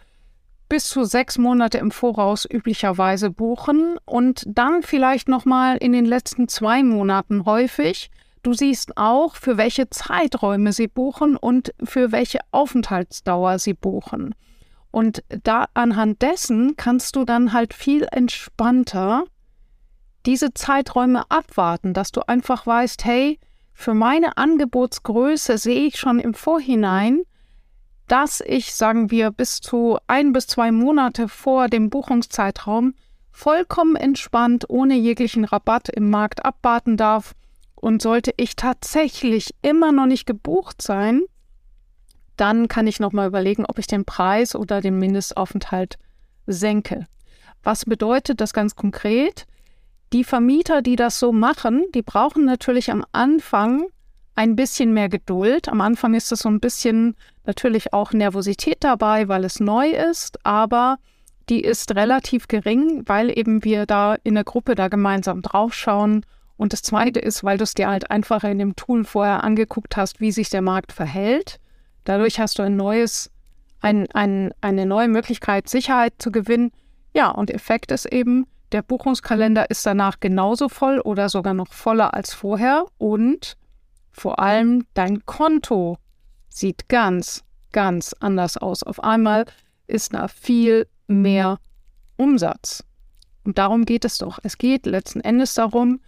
bis 0.68 0.88
zu 0.88 1.04
sechs 1.04 1.38
Monate 1.38 1.78
im 1.78 1.90
Voraus 1.90 2.46
üblicherweise 2.50 3.30
buchen 3.30 3.98
und 4.04 4.44
dann 4.46 4.82
vielleicht 4.82 5.28
nochmal 5.28 5.76
in 5.76 5.92
den 5.92 6.04
letzten 6.04 6.48
zwei 6.48 6.82
Monaten 6.82 7.44
häufig. 7.44 8.10
Du 8.42 8.52
siehst 8.52 8.96
auch, 8.96 9.36
für 9.36 9.56
welche 9.56 9.90
Zeiträume 9.90 10.72
sie 10.72 10.88
buchen 10.88 11.36
und 11.36 11.74
für 11.82 12.12
welche 12.12 12.40
Aufenthaltsdauer 12.52 13.58
sie 13.58 13.74
buchen. 13.74 14.34
Und 14.90 15.24
da 15.42 15.66
anhand 15.74 16.22
dessen 16.22 16.76
kannst 16.76 17.16
du 17.16 17.24
dann 17.24 17.52
halt 17.52 17.74
viel 17.74 18.06
entspannter 18.10 19.24
diese 20.26 20.52
Zeiträume 20.52 21.30
abwarten, 21.30 21.94
dass 21.94 22.10
du 22.10 22.28
einfach 22.28 22.66
weißt, 22.66 23.04
hey, 23.04 23.38
für 23.72 23.94
meine 23.94 24.36
Angebotsgröße 24.36 25.58
sehe 25.58 25.86
ich 25.86 25.98
schon 25.98 26.18
im 26.18 26.34
Vorhinein, 26.34 27.22
dass 28.08 28.40
ich, 28.40 28.74
sagen 28.74 29.10
wir, 29.10 29.30
bis 29.30 29.60
zu 29.60 29.98
ein 30.06 30.32
bis 30.32 30.46
zwei 30.46 30.70
Monate 30.72 31.28
vor 31.28 31.68
dem 31.68 31.90
Buchungszeitraum 31.90 32.94
vollkommen 33.30 33.96
entspannt 33.96 34.64
ohne 34.68 34.94
jeglichen 34.94 35.44
Rabatt 35.44 35.88
im 35.88 36.08
Markt 36.10 36.44
abwarten 36.44 36.96
darf. 36.96 37.34
Und 37.74 38.00
sollte 38.00 38.32
ich 38.36 38.56
tatsächlich 38.56 39.54
immer 39.60 39.92
noch 39.92 40.06
nicht 40.06 40.26
gebucht 40.26 40.80
sein, 40.80 41.22
dann 42.36 42.68
kann 42.68 42.86
ich 42.86 43.00
nochmal 43.00 43.28
überlegen, 43.28 43.64
ob 43.66 43.78
ich 43.78 43.86
den 43.86 44.04
Preis 44.04 44.54
oder 44.54 44.80
den 44.80 44.98
Mindestaufenthalt 44.98 45.98
senke. 46.46 47.06
Was 47.62 47.84
bedeutet 47.84 48.40
das 48.40 48.52
ganz 48.52 48.76
konkret? 48.76 49.46
Die 50.12 50.24
Vermieter, 50.24 50.82
die 50.82 50.96
das 50.96 51.18
so 51.18 51.32
machen, 51.32 51.84
die 51.94 52.02
brauchen 52.02 52.44
natürlich 52.44 52.90
am 52.90 53.04
Anfang 53.12 53.86
ein 54.36 54.54
bisschen 54.54 54.92
mehr 54.92 55.08
Geduld. 55.08 55.68
Am 55.68 55.80
Anfang 55.80 56.14
ist 56.14 56.30
es 56.30 56.40
so 56.40 56.48
ein 56.48 56.60
bisschen 56.60 57.16
natürlich 57.44 57.92
auch 57.92 58.12
Nervosität 58.12 58.78
dabei, 58.80 59.28
weil 59.28 59.44
es 59.44 59.60
neu 59.60 59.88
ist, 59.88 60.38
aber 60.44 60.98
die 61.48 61.62
ist 61.62 61.94
relativ 61.94 62.46
gering, 62.46 63.02
weil 63.06 63.36
eben 63.36 63.64
wir 63.64 63.86
da 63.86 64.16
in 64.22 64.34
der 64.34 64.44
Gruppe 64.44 64.74
da 64.74 64.88
gemeinsam 64.88 65.42
draufschauen. 65.42 66.24
Und 66.56 66.72
das 66.72 66.82
Zweite 66.82 67.20
ist, 67.20 67.44
weil 67.44 67.58
du 67.58 67.64
es 67.64 67.74
dir 67.74 67.88
halt 67.88 68.10
einfach 68.10 68.44
in 68.44 68.58
dem 68.58 68.76
Tool 68.76 69.04
vorher 69.04 69.42
angeguckt 69.42 69.96
hast, 69.96 70.20
wie 70.20 70.32
sich 70.32 70.50
der 70.50 70.62
Markt 70.62 70.92
verhält. 70.92 71.58
Dadurch 72.04 72.38
hast 72.38 72.58
du 72.58 72.62
ein 72.62 72.76
neues, 72.76 73.30
ein, 73.80 74.06
ein, 74.12 74.52
eine 74.60 74.86
neue 74.86 75.08
Möglichkeit, 75.08 75.68
Sicherheit 75.68 76.14
zu 76.18 76.30
gewinnen. 76.30 76.72
Ja, 77.14 77.30
und 77.30 77.50
Effekt 77.50 77.90
ist 77.90 78.06
eben, 78.06 78.46
der 78.72 78.82
Buchungskalender 78.82 79.70
ist 79.70 79.86
danach 79.86 80.20
genauso 80.20 80.68
voll 80.68 81.00
oder 81.00 81.28
sogar 81.28 81.54
noch 81.54 81.72
voller 81.72 82.12
als 82.12 82.34
vorher 82.34 82.84
und 82.98 83.56
vor 84.16 84.38
allem 84.38 84.86
dein 84.94 85.26
Konto 85.26 85.98
sieht 86.48 86.88
ganz, 86.88 87.44
ganz 87.72 88.14
anders 88.18 88.56
aus. 88.56 88.82
Auf 88.82 89.04
einmal 89.04 89.44
ist 89.86 90.14
da 90.14 90.28
viel 90.28 90.86
mehr 91.06 91.58
Umsatz. 92.16 92.82
Und 93.44 93.58
darum 93.58 93.84
geht 93.84 94.04
es 94.04 94.18
doch. 94.18 94.38
Es 94.42 94.56
geht 94.56 94.86
letzten 94.86 95.20
Endes 95.20 95.54
darum, 95.54 96.00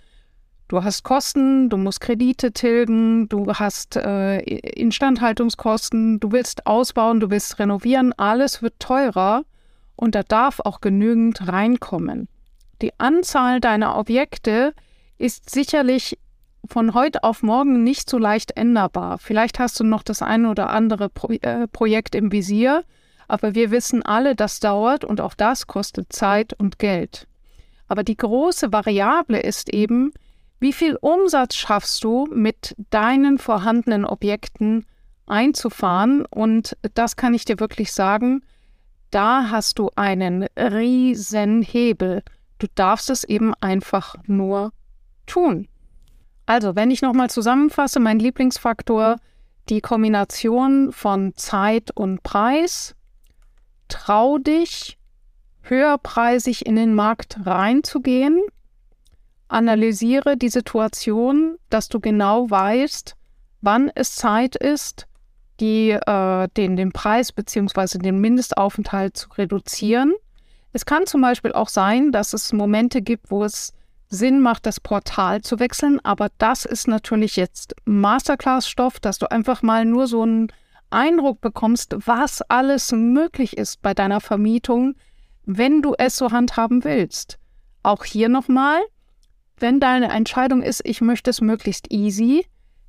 du 0.69 0.83
hast 0.83 1.03
Kosten, 1.03 1.69
du 1.69 1.77
musst 1.77 2.01
Kredite 2.01 2.53
tilgen, 2.53 3.29
du 3.29 3.53
hast 3.53 3.97
äh, 3.97 4.39
Instandhaltungskosten, 4.41 6.19
du 6.19 6.33
willst 6.33 6.67
ausbauen, 6.67 7.21
du 7.21 7.31
willst 7.31 7.59
renovieren, 7.59 8.15
alles 8.15 8.63
wird 8.63 8.81
teurer 8.81 9.45
und 9.97 10.15
da 10.15 10.23
darf 10.23 10.61
auch 10.61 10.81
genügend 10.81 11.47
reinkommen. 11.47 12.29
Die 12.81 12.99
Anzahl 12.99 13.61
deiner 13.61 13.99
Objekte 13.99 14.73
ist 15.19 15.51
sicherlich 15.51 16.19
von 16.67 16.95
heute 16.95 17.25
auf 17.25 17.43
morgen 17.43 17.85
nicht 17.85 18.11
so 18.11 18.19
leicht 18.19 18.57
änderbar. 18.57 19.19
Vielleicht 19.19 19.59
hast 19.59 19.79
du 19.81 19.85
noch 19.85 20.03
das 20.03 20.23
eine 20.23 20.51
oder 20.51 20.71
andere 20.71 21.09
Pro 21.09 21.31
äh, 21.31 21.67
Projekt 21.69 22.15
im 22.15 22.33
Visier, 22.33 22.85
aber 23.29 23.55
wir 23.55 23.71
wissen 23.71 24.03
alle, 24.03 24.35
das 24.35 24.61
dauert 24.61 25.05
und 25.05 25.21
auch 25.21 25.35
das 25.35 25.67
kostet 25.67 26.13
Zeit 26.13 26.55
und 26.55 26.79
Geld. 26.79 27.27
Aber 27.89 28.05
die 28.05 28.17
große 28.17 28.73
Variable 28.73 29.41
ist 29.41 29.73
eben, 29.73 30.13
wie 30.61 30.73
viel 30.73 30.97
Umsatz 31.01 31.55
schaffst 31.55 32.03
du 32.05 32.27
mit 32.33 32.75
deinen 32.91 33.39
vorhandenen 33.39 34.05
Objekten 34.05 34.87
einzufahren? 35.27 36.27
Und 36.27 36.77
das 36.95 37.17
kann 37.17 37.35
ich 37.35 37.45
dir 37.45 37.61
wirklich 37.61 37.93
sagen, 37.93 38.43
da 39.11 39.51
hast 39.51 39.79
du 39.79 39.91
einen 39.95 40.47
riesen 40.57 41.63
Hebel. 41.63 42.23
Du 42.59 42.67
darfst 42.75 43.09
es 43.09 43.25
eben 43.25 43.55
einfach 43.61 44.17
nur 44.27 44.73
tun. 45.27 45.69
Also, 46.49 46.75
wenn 46.75 46.91
ich 46.91 47.03
nochmal 47.03 47.29
zusammenfasse, 47.29 48.01
mein 48.01 48.19
Lieblingsfaktor, 48.19 49.17
die 49.69 49.83
Kombination 49.83 50.93
von 50.93 51.35
Zeit 51.37 51.91
und 51.95 52.23
Preis. 52.23 52.95
Trau 53.89 54.39
dich, 54.39 54.97
höherpreisig 55.61 56.65
in 56.65 56.75
den 56.75 56.95
Markt 56.95 57.37
reinzugehen. 57.45 58.41
Analysiere 59.49 60.39
die 60.39 60.49
Situation, 60.49 61.59
dass 61.69 61.91
du 61.91 62.01
genau 62.01 62.49
weißt, 62.49 63.15
wann 63.61 63.91
es 63.95 64.15
Zeit 64.15 64.57
ist, 64.57 65.07
die, 65.61 65.91
äh, 65.91 66.49
den, 66.57 66.77
den 66.77 66.93
Preis 66.93 67.31
bzw. 67.31 67.99
den 67.99 68.23
Mindestaufenthalt 68.23 69.19
zu 69.19 69.29
reduzieren. 69.37 70.15
Es 70.73 70.87
kann 70.87 71.05
zum 71.05 71.21
Beispiel 71.21 71.53
auch 71.53 71.69
sein, 71.69 72.11
dass 72.11 72.33
es 72.33 72.55
Momente 72.55 73.03
gibt, 73.03 73.31
wo 73.31 73.45
es 73.45 73.75
Sinn 74.09 74.41
macht, 74.41 74.67
das 74.67 74.81
Portal 74.81 75.43
zu 75.43 75.59
wechseln. 75.59 76.01
Aber 76.05 76.29
das 76.39 76.65
ist 76.65 76.89
natürlich 76.89 77.37
jetzt 77.37 77.75
Masterclass-Stoff, 77.85 79.01
dass 79.01 79.19
du 79.19 79.31
einfach 79.31 79.63
mal 79.63 79.85
nur 79.85 80.07
so 80.07 80.23
einen 80.23 80.53
Eindruck 80.91 81.41
bekommst, 81.41 81.95
was 82.07 82.43
alles 82.43 82.93
möglich 82.93 83.57
ist 83.57 83.83
bei 83.83 83.95
deiner 83.95 84.21
Vermietung, 84.21 84.95
wenn 85.45 85.83
du 85.83 85.95
es 85.99 86.17
so 86.17 86.31
handhaben 86.31 86.85
willst. 86.85 87.39
Auch 87.83 88.05
hier 88.05 88.29
nochmal, 88.29 88.81
wenn 89.59 89.81
deine 89.81 90.11
Entscheidung 90.11 90.63
ist, 90.63 90.83
ich 90.85 91.01
möchte 91.01 91.31
es 91.31 91.41
möglichst 91.41 91.93
easy, 91.93 92.47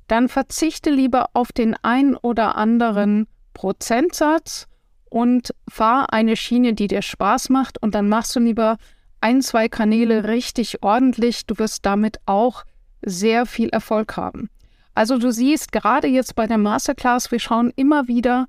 dann 0.08 0.28
verzichte 0.28 0.90
lieber 0.90 1.30
auf 1.34 1.52
den 1.52 1.76
ein 1.82 2.16
oder 2.16 2.56
anderen 2.56 3.26
Prozentsatz 3.54 4.66
und 5.08 5.54
fahr 5.68 6.12
eine 6.12 6.36
Schiene, 6.36 6.74
die 6.74 6.86
dir 6.86 7.02
Spaß 7.02 7.48
macht 7.48 7.82
und 7.82 7.94
dann 7.94 8.08
machst 8.08 8.34
du 8.34 8.40
lieber 8.40 8.76
ein, 9.20 9.42
zwei 9.42 9.68
Kanäle 9.68 10.24
richtig 10.24 10.82
ordentlich. 10.82 11.46
Du 11.46 11.58
wirst 11.58 11.86
damit 11.86 12.20
auch 12.26 12.64
sehr 13.02 13.46
viel 13.46 13.68
Erfolg 13.70 14.16
haben. 14.16 14.50
Also 14.94 15.18
du 15.18 15.30
siehst 15.30 15.72
gerade 15.72 16.08
jetzt 16.08 16.34
bei 16.34 16.46
der 16.46 16.58
Masterclass, 16.58 17.30
wir 17.30 17.38
schauen 17.38 17.72
immer 17.76 18.08
wieder, 18.08 18.48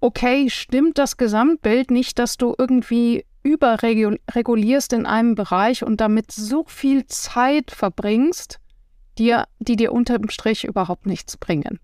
okay, 0.00 0.50
stimmt 0.50 0.98
das 0.98 1.16
Gesamtbild 1.16 1.90
nicht, 1.90 2.18
dass 2.18 2.36
du 2.36 2.54
irgendwie 2.58 3.24
überregulierst 3.42 4.92
in 4.92 5.06
einem 5.06 5.34
Bereich 5.34 5.84
und 5.84 6.00
damit 6.00 6.32
so 6.32 6.64
viel 6.66 7.06
Zeit 7.06 7.70
verbringst, 7.70 8.58
dir, 9.18 9.46
die 9.58 9.76
dir 9.76 9.92
unterm 9.92 10.28
Strich 10.28 10.64
überhaupt 10.64 11.06
nichts 11.06 11.36
bringen. 11.36 11.78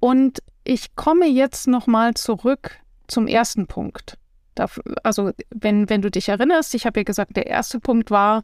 Und 0.00 0.42
ich 0.64 0.96
komme 0.96 1.26
jetzt 1.26 1.66
nochmal 1.66 2.14
zurück 2.14 2.78
zum 3.06 3.26
ersten 3.26 3.66
Punkt. 3.66 4.18
Also 5.02 5.32
wenn, 5.50 5.88
wenn 5.88 6.02
du 6.02 6.10
dich 6.10 6.28
erinnerst, 6.28 6.74
ich 6.74 6.86
habe 6.86 7.00
ja 7.00 7.04
gesagt, 7.04 7.36
der 7.36 7.46
erste 7.46 7.80
Punkt 7.80 8.10
war, 8.10 8.42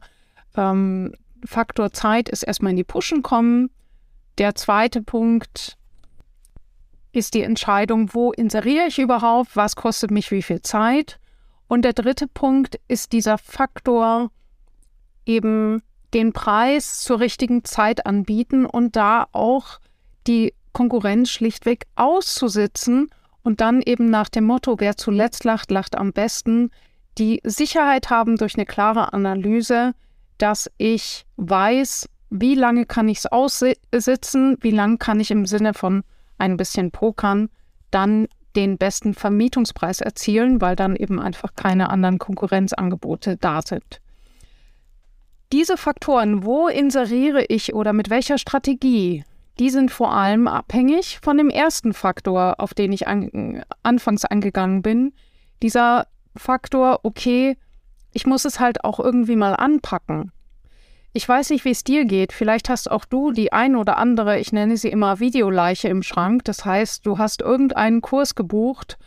ähm, 0.55 1.13
Faktor 1.45 1.91
Zeit 1.91 2.29
ist 2.29 2.43
erstmal 2.43 2.71
in 2.71 2.77
die 2.77 2.83
Pushen 2.83 3.23
kommen. 3.23 3.69
Der 4.37 4.55
zweite 4.55 5.01
Punkt 5.01 5.77
ist 7.11 7.33
die 7.33 7.41
Entscheidung, 7.41 8.13
wo 8.13 8.31
inseriere 8.31 8.87
ich 8.87 8.99
überhaupt, 8.99 9.55
was 9.55 9.75
kostet 9.75 10.11
mich 10.11 10.31
wie 10.31 10.41
viel 10.41 10.61
Zeit. 10.61 11.19
Und 11.67 11.83
der 11.83 11.93
dritte 11.93 12.27
Punkt 12.27 12.79
ist 12.87 13.11
dieser 13.11 13.37
Faktor, 13.37 14.31
eben 15.25 15.81
den 16.13 16.33
Preis 16.33 17.01
zur 17.01 17.19
richtigen 17.19 17.63
Zeit 17.63 18.05
anbieten 18.05 18.65
und 18.65 18.95
da 18.95 19.27
auch 19.31 19.79
die 20.27 20.53
Konkurrenz 20.73 21.29
schlichtweg 21.29 21.85
auszusitzen 21.95 23.09
und 23.43 23.61
dann 23.61 23.81
eben 23.81 24.09
nach 24.09 24.29
dem 24.29 24.45
Motto, 24.45 24.79
wer 24.79 24.97
zuletzt 24.97 25.43
lacht, 25.43 25.71
lacht 25.71 25.97
am 25.97 26.13
besten, 26.13 26.69
die 27.17 27.41
Sicherheit 27.43 28.09
haben 28.09 28.37
durch 28.37 28.55
eine 28.55 28.65
klare 28.65 29.13
Analyse, 29.13 29.93
dass 30.37 30.69
ich 30.77 31.25
weiß, 31.37 32.07
wie 32.29 32.55
lange 32.55 32.85
kann 32.85 33.09
ich 33.09 33.19
es 33.19 33.25
aussitzen, 33.25 34.57
wie 34.61 34.71
lange 34.71 34.97
kann 34.97 35.19
ich 35.19 35.31
im 35.31 35.45
Sinne 35.45 35.73
von 35.73 36.03
ein 36.37 36.57
bisschen 36.57 36.91
pokern, 36.91 37.49
dann 37.91 38.27
den 38.55 38.77
besten 38.77 39.13
Vermietungspreis 39.13 40.01
erzielen, 40.01 40.61
weil 40.61 40.75
dann 40.75 40.95
eben 40.95 41.19
einfach 41.19 41.53
keine 41.55 41.89
anderen 41.89 42.17
Konkurrenzangebote 42.17 43.37
da 43.37 43.61
sind. 43.61 44.01
Diese 45.51 45.77
Faktoren, 45.77 46.45
wo 46.45 46.67
inseriere 46.67 47.43
ich 47.45 47.73
oder 47.73 47.91
mit 47.93 48.09
welcher 48.09 48.37
Strategie, 48.37 49.25
die 49.59 49.69
sind 49.69 49.91
vor 49.91 50.13
allem 50.13 50.47
abhängig 50.47 51.19
von 51.21 51.37
dem 51.37 51.49
ersten 51.49 51.93
Faktor, 51.93 52.55
auf 52.59 52.73
den 52.73 52.91
ich 52.91 53.07
an, 53.07 53.63
anfangs 53.83 54.25
angegangen 54.25 54.81
bin. 54.81 55.13
Dieser 55.61 56.07
Faktor, 56.35 57.01
okay, 57.03 57.57
ich 58.13 58.25
muss 58.25 58.45
es 58.45 58.59
halt 58.59 58.83
auch 58.83 58.99
irgendwie 58.99 59.35
mal 59.35 59.53
anpacken. 59.53 60.31
Ich 61.13 61.27
weiß 61.27 61.49
nicht, 61.49 61.65
wie 61.65 61.71
es 61.71 61.83
dir 61.83 62.05
geht. 62.05 62.31
Vielleicht 62.31 62.69
hast 62.69 62.89
auch 62.89 63.03
du 63.03 63.31
die 63.31 63.51
ein 63.51 63.75
oder 63.75 63.97
andere, 63.97 64.39
ich 64.39 64.53
nenne 64.53 64.77
sie 64.77 64.87
immer 64.87 65.19
Videoleiche 65.19 65.89
im 65.89 66.03
Schrank. 66.03 66.45
Das 66.45 66.63
heißt, 66.63 67.05
du 67.05 67.17
hast 67.17 67.41
irgendeinen 67.41 68.01
Kurs 68.01 68.33
gebucht, 68.35 68.97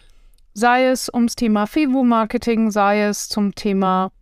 sei 0.52 0.86
es 0.86 1.08
ums 1.12 1.34
Thema 1.34 1.66
FIVO-Marketing, 1.66 2.70
sei 2.70 3.02
es 3.02 3.28
zum 3.28 3.54
Thema, 3.54 4.12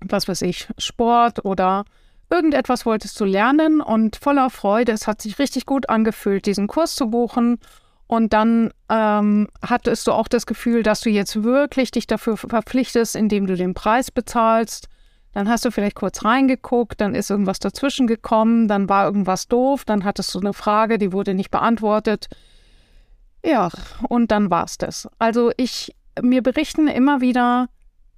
was 0.00 0.28
weiß 0.28 0.42
ich, 0.42 0.68
Sport 0.78 1.44
oder 1.44 1.84
irgendetwas 2.30 2.86
wolltest 2.86 3.18
du 3.20 3.24
lernen 3.24 3.80
und 3.80 4.16
voller 4.16 4.50
Freude, 4.50 4.92
es 4.92 5.06
hat 5.06 5.22
sich 5.22 5.38
richtig 5.38 5.66
gut 5.66 5.88
angefühlt, 5.88 6.46
diesen 6.46 6.66
Kurs 6.66 6.94
zu 6.94 7.10
buchen. 7.10 7.58
Und 8.06 8.32
dann 8.32 8.72
ähm, 8.88 9.48
hattest 9.60 10.06
du 10.06 10.12
auch 10.12 10.28
das 10.28 10.46
Gefühl, 10.46 10.82
dass 10.82 11.02
du 11.02 11.10
jetzt 11.10 11.42
wirklich 11.42 11.90
dich 11.90 12.06
dafür 12.06 12.38
verpflichtest, 12.38 13.14
indem 13.14 13.46
du 13.46 13.54
den 13.54 13.74
Preis 13.74 14.10
bezahlst. 14.10 14.88
Dann 15.32 15.48
hast 15.48 15.66
du 15.66 15.70
vielleicht 15.70 15.94
kurz 15.94 16.24
reingeguckt, 16.24 17.00
dann 17.02 17.14
ist 17.14 17.30
irgendwas 17.30 17.58
dazwischen 17.58 18.06
gekommen, 18.06 18.66
dann 18.66 18.88
war 18.88 19.04
irgendwas 19.04 19.46
doof, 19.46 19.84
dann 19.84 20.04
hattest 20.04 20.34
du 20.34 20.40
eine 20.40 20.54
Frage, 20.54 20.96
die 20.96 21.12
wurde 21.12 21.34
nicht 21.34 21.50
beantwortet. 21.50 22.28
Ja, 23.44 23.68
und 24.08 24.30
dann 24.30 24.50
war 24.50 24.64
es 24.64 24.78
das. 24.78 25.08
Also 25.18 25.52
ich, 25.58 25.94
mir 26.20 26.42
berichten 26.42 26.88
immer 26.88 27.20
wieder 27.20 27.68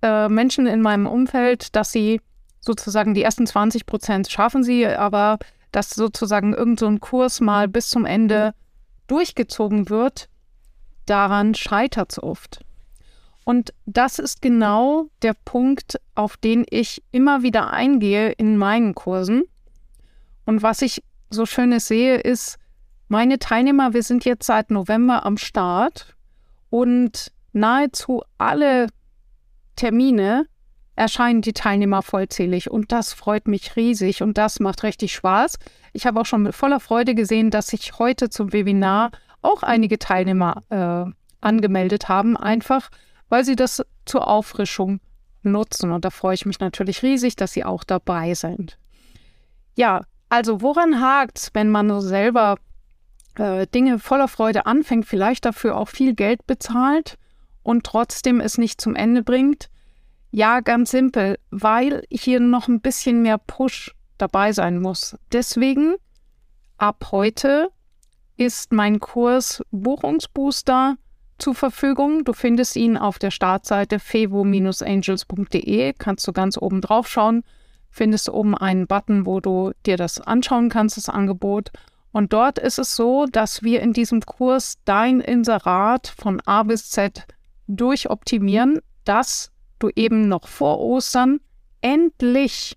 äh, 0.03 0.29
Menschen 0.29 0.67
in 0.67 0.81
meinem 0.83 1.07
Umfeld, 1.07 1.75
dass 1.75 1.91
sie 1.91 2.21
sozusagen 2.61 3.15
die 3.15 3.23
ersten 3.23 3.47
20 3.47 3.87
Prozent 3.87 4.31
schaffen 4.31 4.63
sie, 4.63 4.87
aber 4.87 5.39
dass 5.73 5.91
sozusagen 5.91 6.53
irgendein 6.53 6.97
so 6.97 7.01
Kurs 7.01 7.41
mal 7.41 7.69
bis 7.69 7.89
zum 7.89 8.05
Ende 8.05 8.55
durchgezogen 9.07 9.89
wird, 9.89 10.29
daran 11.07 11.55
scheitert 11.55 12.13
es 12.13 12.23
oft. 12.23 12.61
Und 13.45 13.73
das 13.87 14.19
ist 14.19 14.43
genau 14.43 15.07
der 15.23 15.35
Punkt, 15.45 16.01
auf 16.15 16.37
den 16.37 16.65
ich 16.69 17.03
immer 17.11 17.43
wieder 17.43 17.73
eingehe 17.73 18.31
in 18.33 18.57
meinen 18.57 18.95
Kursen. 18.95 19.43
Und 20.45 20.63
was 20.63 20.83
ich 20.83 21.03
so 21.31 21.47
schönes 21.47 21.89
sehe, 21.89 22.17
ist, 22.17 22.59
meine 23.09 23.39
Teilnehmer, 23.39 23.93
wir 23.93 24.03
sind 24.03 24.25
jetzt 24.25 24.47
seit 24.47 24.71
November 24.71 25.25
am 25.27 25.37
Start 25.37 26.15
und 26.69 27.33
nahezu 27.53 28.23
alle 28.39 28.87
Termine 29.75 30.47
erscheinen 31.01 31.41
die 31.41 31.55
Teilnehmer 31.55 32.03
vollzählig 32.03 32.71
und 32.71 32.93
das 32.93 33.15
freut 33.15 33.49
mich 33.49 33.75
riesig 33.75 34.23
und 34.23 34.37
das 34.37 34.61
macht 34.61 34.83
richtig 34.83 35.15
Spaß. 35.15 35.59
Ich 35.95 36.07
habe 36.07 36.21
auch 36.21 36.27
schon 36.27 36.43
mit 36.43 36.55
voller 36.55 36.79
Freude 36.79 37.15
gesehen, 37.15 37.51
dass 37.51 37.69
sich 37.69 37.99
heute 37.99 38.29
zum 38.29 38.53
Webinar 38.53 39.11
auch 39.41 39.63
einige 39.63 39.99
Teilnehmer 39.99 40.63
äh, 40.69 41.11
angemeldet 41.41 42.11
haben, 42.11 42.37
einfach 42.37 42.91
weil 43.31 43.47
sie 43.47 43.57
das 43.57 43.83
zur 44.05 44.29
Auffrischung 44.29 45.01
nutzen. 45.43 45.91
Und 45.91 46.05
da 46.05 46.11
freue 46.11 46.35
ich 46.35 46.45
mich 46.45 46.61
natürlich 46.61 47.03
riesig, 47.03 47.35
dass 47.35 47.53
sie 47.53 47.65
auch 47.65 47.83
dabei 47.83 48.35
sind. 48.35 48.77
Ja, 49.77 50.03
also 50.29 50.61
woran 50.61 51.01
hakt 51.01 51.39
es, 51.39 51.51
wenn 51.55 51.71
man 51.71 51.89
so 51.89 52.01
selber 52.01 52.57
äh, 53.37 53.67
Dinge 53.69 53.99
voller 53.99 54.29
Freude 54.29 54.67
anfängt, 54.67 55.07
vielleicht 55.07 55.47
dafür 55.47 55.77
auch 55.77 55.89
viel 55.89 56.15
Geld 56.15 56.47
bezahlt 56.47 57.17
und 57.63 57.85
trotzdem 57.85 58.41
es 58.41 58.59
nicht 58.59 58.83
zum 58.83 58.95
Ende 58.95 59.23
bringt? 59.23 59.71
Ja, 60.31 60.61
ganz 60.61 60.93
simpel, 60.93 61.39
weil 61.51 62.05
hier 62.11 62.39
noch 62.39 62.69
ein 62.69 62.81
bisschen 62.81 63.23
mehr 63.23 63.39
Push 63.39 63.95
dabei 64.17 64.53
sein 64.53 64.81
muss. 64.81 65.17
Deswegen, 65.33 65.97
ab 66.79 67.09
heute 67.11 67.71
ist 68.37 68.73
mein 68.73 69.01
Kurs 69.01 69.63
Buchungsbooster 69.71 70.97
zur 71.39 71.55
Verfügung. 71.55 72.25
Du 72.25 72.33
findest 72.33 72.77
ihn 72.77 72.97
auf 72.97 73.19
der 73.19 73.31
Startseite 73.33 73.99
fevo-angels.de. 73.99 75.95
Kannst 75.99 76.29
du 76.29 76.33
ganz 76.33 76.57
oben 76.57 76.81
drauf 76.81 77.09
schauen. 77.09 77.43
Findest 77.91 78.31
oben 78.31 78.57
einen 78.57 78.87
Button, 78.87 79.27
wo 79.27 79.41
du 79.41 79.73
dir 79.85 79.97
das 79.97 80.21
anschauen 80.21 80.69
kannst, 80.69 80.97
das 80.97 81.09
Angebot. 81.09 81.73
Und 82.13 82.33
dort 82.33 82.59
ist 82.59 82.79
es 82.79 82.95
so, 82.95 83.27
dass 83.27 83.63
wir 83.63 83.81
in 83.81 83.93
diesem 83.93 84.21
Kurs 84.21 84.79
dein 84.85 85.21
Inserat 85.21 86.07
von 86.07 86.41
A 86.45 86.63
bis 86.63 86.91
Z 86.91 87.27
durchoptimieren, 87.67 88.81
dass 89.05 89.50
du 89.81 89.91
eben 89.95 90.29
noch 90.29 90.49
vor 90.49 90.79
Ostern 90.81 91.41
endlich 91.81 92.77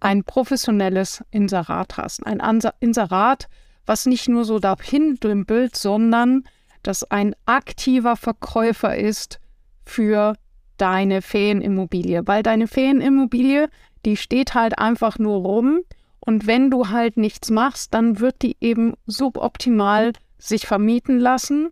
ein 0.00 0.24
professionelles 0.24 1.24
Inserat 1.30 1.96
hast. 1.96 2.26
Ein 2.26 2.40
Inserat, 2.80 3.48
was 3.86 4.06
nicht 4.06 4.28
nur 4.28 4.44
so 4.44 4.58
dahin 4.58 5.16
dümpelt, 5.16 5.76
sondern 5.76 6.44
das 6.82 7.04
ein 7.04 7.34
aktiver 7.46 8.16
Verkäufer 8.16 8.96
ist 8.96 9.40
für 9.84 10.34
deine 10.76 11.22
Ferienimmobilie. 11.22 12.26
Weil 12.26 12.42
deine 12.42 12.66
Ferienimmobilie, 12.66 13.68
die 14.04 14.16
steht 14.16 14.54
halt 14.54 14.78
einfach 14.78 15.18
nur 15.18 15.38
rum 15.38 15.80
und 16.18 16.46
wenn 16.46 16.70
du 16.70 16.88
halt 16.88 17.16
nichts 17.16 17.50
machst, 17.50 17.94
dann 17.94 18.20
wird 18.20 18.42
die 18.42 18.56
eben 18.60 18.94
suboptimal 19.06 20.12
sich 20.38 20.66
vermieten 20.66 21.18
lassen 21.18 21.70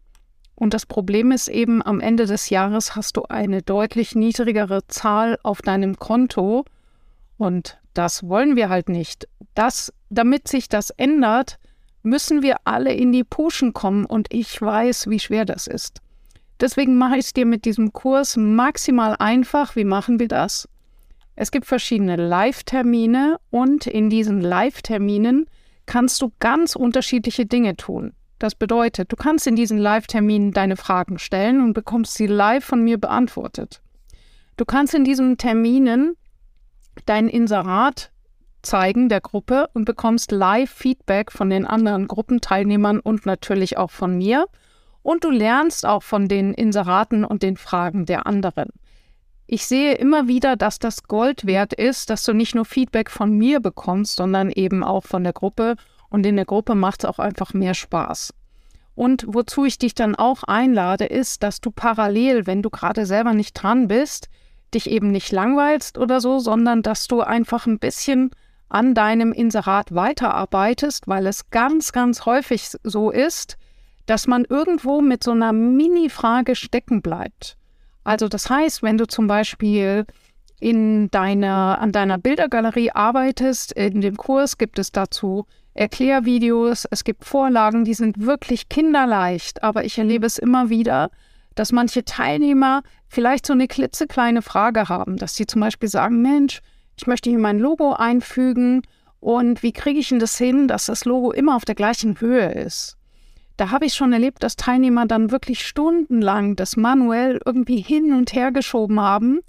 und 0.60 0.74
das 0.74 0.84
Problem 0.84 1.32
ist 1.32 1.48
eben, 1.48 1.82
am 1.82 2.00
Ende 2.00 2.26
des 2.26 2.50
Jahres 2.50 2.94
hast 2.94 3.16
du 3.16 3.22
eine 3.22 3.62
deutlich 3.62 4.14
niedrigere 4.14 4.86
Zahl 4.88 5.38
auf 5.42 5.62
deinem 5.62 5.98
Konto. 5.98 6.66
Und 7.38 7.78
das 7.94 8.28
wollen 8.28 8.56
wir 8.56 8.68
halt 8.68 8.90
nicht. 8.90 9.26
Das, 9.54 9.90
damit 10.10 10.48
sich 10.48 10.68
das 10.68 10.90
ändert, 10.90 11.58
müssen 12.02 12.42
wir 12.42 12.56
alle 12.64 12.92
in 12.92 13.10
die 13.10 13.24
Puschen 13.24 13.72
kommen. 13.72 14.04
Und 14.04 14.28
ich 14.34 14.60
weiß, 14.60 15.08
wie 15.08 15.18
schwer 15.18 15.46
das 15.46 15.66
ist. 15.66 16.02
Deswegen 16.60 16.98
mache 16.98 17.16
ich 17.16 17.24
es 17.24 17.32
dir 17.32 17.46
mit 17.46 17.64
diesem 17.64 17.94
Kurs 17.94 18.36
maximal 18.36 19.16
einfach. 19.18 19.76
Wie 19.76 19.84
machen 19.84 20.20
wir 20.20 20.28
das? 20.28 20.68
Es 21.36 21.50
gibt 21.50 21.64
verschiedene 21.64 22.16
Live-Termine 22.16 23.38
und 23.48 23.86
in 23.86 24.10
diesen 24.10 24.42
Live-Terminen 24.42 25.46
kannst 25.86 26.20
du 26.20 26.32
ganz 26.38 26.76
unterschiedliche 26.76 27.46
Dinge 27.46 27.76
tun. 27.76 28.12
Das 28.40 28.54
bedeutet, 28.54 29.12
du 29.12 29.16
kannst 29.16 29.46
in 29.46 29.54
diesen 29.54 29.76
Live-Terminen 29.76 30.52
deine 30.52 30.76
Fragen 30.76 31.18
stellen 31.18 31.62
und 31.62 31.74
bekommst 31.74 32.14
sie 32.14 32.26
live 32.26 32.64
von 32.64 32.82
mir 32.82 32.98
beantwortet. 32.98 33.82
Du 34.56 34.64
kannst 34.64 34.94
in 34.94 35.04
diesen 35.04 35.36
Terminen 35.36 36.16
dein 37.04 37.28
Inserat 37.28 38.10
zeigen 38.62 39.10
der 39.10 39.20
Gruppe 39.20 39.68
und 39.74 39.84
bekommst 39.84 40.32
Live-Feedback 40.32 41.32
von 41.32 41.50
den 41.50 41.66
anderen 41.66 42.08
Gruppenteilnehmern 42.08 43.00
und 43.00 43.26
natürlich 43.26 43.76
auch 43.76 43.90
von 43.90 44.16
mir. 44.16 44.46
Und 45.02 45.24
du 45.24 45.30
lernst 45.30 45.84
auch 45.84 46.02
von 46.02 46.26
den 46.26 46.54
Inseraten 46.54 47.26
und 47.26 47.42
den 47.42 47.58
Fragen 47.58 48.06
der 48.06 48.26
anderen. 48.26 48.70
Ich 49.46 49.66
sehe 49.66 49.94
immer 49.94 50.28
wieder, 50.28 50.56
dass 50.56 50.78
das 50.78 51.02
Gold 51.02 51.44
wert 51.44 51.74
ist, 51.74 52.08
dass 52.08 52.24
du 52.24 52.32
nicht 52.32 52.54
nur 52.54 52.64
Feedback 52.64 53.10
von 53.10 53.36
mir 53.36 53.60
bekommst, 53.60 54.16
sondern 54.16 54.50
eben 54.50 54.82
auch 54.82 55.04
von 55.04 55.24
der 55.24 55.34
Gruppe 55.34 55.76
und 56.10 56.26
in 56.26 56.36
der 56.36 56.44
Gruppe 56.44 56.74
macht 56.74 57.04
es 57.04 57.10
auch 57.10 57.18
einfach 57.18 57.54
mehr 57.54 57.74
Spaß. 57.74 58.34
Und 58.94 59.24
wozu 59.26 59.64
ich 59.64 59.78
dich 59.78 59.94
dann 59.94 60.14
auch 60.14 60.42
einlade, 60.42 61.06
ist, 61.06 61.42
dass 61.42 61.60
du 61.60 61.70
parallel, 61.70 62.46
wenn 62.46 62.60
du 62.60 62.68
gerade 62.68 63.06
selber 63.06 63.32
nicht 63.32 63.54
dran 63.54 63.88
bist, 63.88 64.28
dich 64.74 64.90
eben 64.90 65.10
nicht 65.10 65.32
langweilst 65.32 65.96
oder 65.96 66.20
so, 66.20 66.38
sondern 66.38 66.82
dass 66.82 67.06
du 67.08 67.22
einfach 67.22 67.66
ein 67.66 67.78
bisschen 67.78 68.30
an 68.68 68.94
deinem 68.94 69.32
Inserat 69.32 69.94
weiterarbeitest, 69.94 71.08
weil 71.08 71.26
es 71.26 71.50
ganz, 71.50 71.92
ganz 71.92 72.26
häufig 72.26 72.70
so 72.82 73.10
ist, 73.10 73.56
dass 74.06 74.26
man 74.26 74.44
irgendwo 74.44 75.00
mit 75.00 75.24
so 75.24 75.32
einer 75.32 75.52
Mini-Frage 75.52 76.54
stecken 76.54 77.02
bleibt. 77.02 77.56
Also 78.04 78.28
das 78.28 78.48
heißt, 78.48 78.82
wenn 78.82 78.98
du 78.98 79.06
zum 79.06 79.26
Beispiel 79.26 80.06
in 80.60 81.10
deiner, 81.10 81.78
an 81.80 81.90
deiner 81.90 82.18
Bildergalerie 82.18 82.90
arbeitest, 82.92 83.72
in 83.72 84.00
dem 84.00 84.16
Kurs 84.16 84.58
gibt 84.58 84.78
es 84.78 84.92
dazu 84.92 85.46
Erklärvideos, 85.80 86.86
es 86.90 87.04
gibt 87.04 87.24
Vorlagen, 87.24 87.86
die 87.86 87.94
sind 87.94 88.26
wirklich 88.26 88.68
kinderleicht, 88.68 89.62
aber 89.62 89.82
ich 89.86 89.96
erlebe 89.96 90.26
es 90.26 90.36
immer 90.36 90.68
wieder, 90.68 91.10
dass 91.54 91.72
manche 91.72 92.04
Teilnehmer 92.04 92.82
vielleicht 93.08 93.46
so 93.46 93.54
eine 93.54 93.66
klitzekleine 93.66 94.42
Frage 94.42 94.90
haben, 94.90 95.16
dass 95.16 95.36
sie 95.36 95.46
zum 95.46 95.62
Beispiel 95.62 95.88
sagen, 95.88 96.20
Mensch, 96.20 96.60
ich 96.98 97.06
möchte 97.06 97.30
hier 97.30 97.38
mein 97.38 97.58
Logo 97.58 97.94
einfügen 97.94 98.82
und 99.20 99.62
wie 99.62 99.72
kriege 99.72 100.00
ich 100.00 100.10
denn 100.10 100.18
das 100.18 100.36
hin, 100.36 100.68
dass 100.68 100.84
das 100.84 101.06
Logo 101.06 101.32
immer 101.32 101.56
auf 101.56 101.64
der 101.64 101.76
gleichen 101.76 102.20
Höhe 102.20 102.52
ist? 102.52 102.98
Da 103.56 103.70
habe 103.70 103.86
ich 103.86 103.94
schon 103.94 104.12
erlebt, 104.12 104.42
dass 104.42 104.56
Teilnehmer 104.56 105.06
dann 105.06 105.30
wirklich 105.30 105.66
stundenlang 105.66 106.56
das 106.56 106.76
manuell 106.76 107.40
irgendwie 107.46 107.80
hin 107.80 108.12
und 108.12 108.34
her 108.34 108.52
geschoben 108.52 109.00
haben, 109.00 109.40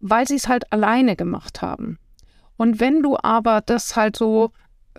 weil 0.00 0.26
sie 0.26 0.34
es 0.34 0.48
halt 0.48 0.72
alleine 0.72 1.14
gemacht 1.14 1.62
haben. 1.62 2.00
Und 2.56 2.80
wenn 2.80 3.04
du 3.04 3.16
aber 3.16 3.60
das 3.60 3.94
halt 3.94 4.16
so, 4.16 4.50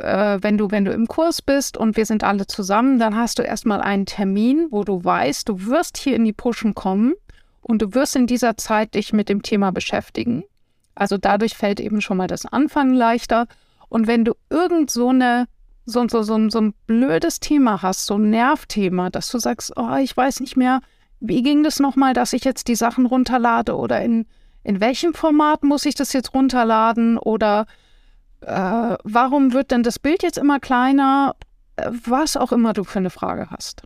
äh, 0.01 0.39
wenn 0.41 0.57
du, 0.57 0.71
wenn 0.71 0.85
du 0.85 0.91
im 0.91 1.07
Kurs 1.07 1.41
bist 1.41 1.77
und 1.77 1.97
wir 1.97 2.05
sind 2.05 2.23
alle 2.23 2.47
zusammen, 2.47 2.99
dann 2.99 3.15
hast 3.15 3.39
du 3.39 3.43
erstmal 3.43 3.81
einen 3.81 4.05
Termin, 4.05 4.67
wo 4.71 4.83
du 4.83 5.03
weißt, 5.03 5.47
du 5.47 5.65
wirst 5.65 5.97
hier 5.97 6.15
in 6.15 6.25
die 6.25 6.33
Pushen 6.33 6.75
kommen 6.75 7.13
und 7.61 7.81
du 7.81 7.93
wirst 7.93 8.15
in 8.15 8.27
dieser 8.27 8.57
Zeit 8.57 8.95
dich 8.95 9.13
mit 9.13 9.29
dem 9.29 9.41
Thema 9.41 9.71
beschäftigen. 9.71 10.43
Also 10.95 11.17
dadurch 11.17 11.55
fällt 11.55 11.79
eben 11.79 12.01
schon 12.01 12.17
mal 12.17 12.27
das 12.27 12.45
Anfangen 12.45 12.93
leichter. 12.93 13.47
Und 13.89 14.07
wenn 14.07 14.25
du 14.25 14.33
irgend 14.49 14.91
so 14.91 15.09
eine 15.09 15.47
so, 15.85 16.07
so, 16.07 16.21
so, 16.21 16.49
so 16.49 16.61
ein 16.61 16.73
blödes 16.85 17.39
Thema 17.39 17.81
hast, 17.81 18.05
so 18.05 18.15
ein 18.15 18.29
Nervthema, 18.29 19.09
dass 19.09 19.29
du 19.29 19.39
sagst, 19.39 19.73
oh, 19.75 19.95
ich 19.95 20.15
weiß 20.15 20.39
nicht 20.39 20.55
mehr, 20.55 20.81
wie 21.19 21.43
ging 21.43 21.63
das 21.63 21.79
nochmal, 21.79 22.13
dass 22.13 22.33
ich 22.33 22.43
jetzt 22.43 22.67
die 22.67 22.75
Sachen 22.75 23.05
runterlade 23.05 23.75
oder 23.75 24.01
in, 24.01 24.25
in 24.63 24.79
welchem 24.79 25.13
Format 25.13 25.63
muss 25.63 25.85
ich 25.85 25.95
das 25.95 26.13
jetzt 26.13 26.33
runterladen 26.33 27.17
oder 27.17 27.65
äh, 28.41 28.97
warum 29.03 29.53
wird 29.53 29.71
denn 29.71 29.83
das 29.83 29.99
Bild 29.99 30.23
jetzt 30.23 30.37
immer 30.37 30.59
kleiner, 30.59 31.35
äh, 31.75 31.89
was 32.05 32.37
auch 32.37 32.51
immer 32.51 32.73
du 32.73 32.83
für 32.83 32.99
eine 32.99 33.09
Frage 33.09 33.49
hast. 33.49 33.83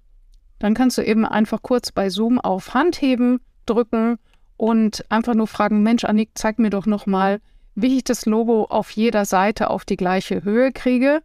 Dann 0.60 0.74
kannst 0.74 0.98
du 0.98 1.02
eben 1.02 1.26
einfach 1.26 1.62
kurz 1.62 1.91
bei 1.91 2.10
Zoom 2.10 2.39
auf 2.39 2.74
Handheben 2.74 3.41
drücken 3.65 4.18
und 4.58 5.04
einfach 5.10 5.36
nur 5.36 5.48
fragen, 5.48 5.84
Mensch, 5.84 6.06
Annik, 6.06 6.30
zeig 6.36 6.60
mir 6.60 6.70
doch 6.70 6.86
nochmal, 6.86 7.41
wie 7.76 7.98
ich 7.98 8.04
das 8.06 8.26
Logo 8.26 8.65
auf 8.65 8.91
jeder 8.91 9.26
Seite 9.26 9.70
auf 9.70 9.84
die 9.84 9.98
gleiche 9.98 10.44
Höhe 10.44 10.72
kriege. 10.72 11.22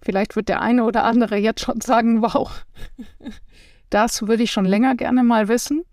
Vielleicht 0.00 0.34
wird 0.34 0.48
der 0.48 0.62
eine 0.62 0.84
oder 0.84 1.04
andere 1.04 1.36
jetzt 1.36 1.60
schon 1.60 1.82
sagen, 1.82 2.22
wow, 2.22 2.64
das 3.90 4.26
würde 4.26 4.42
ich 4.42 4.50
schon 4.50 4.64
länger 4.64 4.94
gerne 4.94 5.22
mal 5.22 5.48
wissen, 5.48 5.84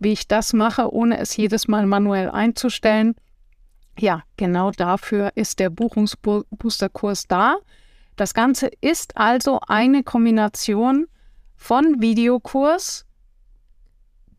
wie 0.00 0.12
ich 0.12 0.26
das 0.26 0.52
mache, 0.52 0.92
ohne 0.92 1.18
es 1.18 1.36
jedes 1.36 1.68
Mal 1.68 1.86
manuell 1.86 2.30
einzustellen. 2.30 3.14
Ja, 3.98 4.22
genau 4.36 4.70
dafür 4.70 5.32
ist 5.34 5.58
der 5.58 5.70
Buchungsboosterkurs 5.70 7.26
da. 7.26 7.56
Das 8.16 8.32
Ganze 8.32 8.70
ist 8.80 9.16
also 9.16 9.60
eine 9.66 10.02
Kombination 10.02 11.06
von 11.56 12.00
Videokurs, 12.00 13.06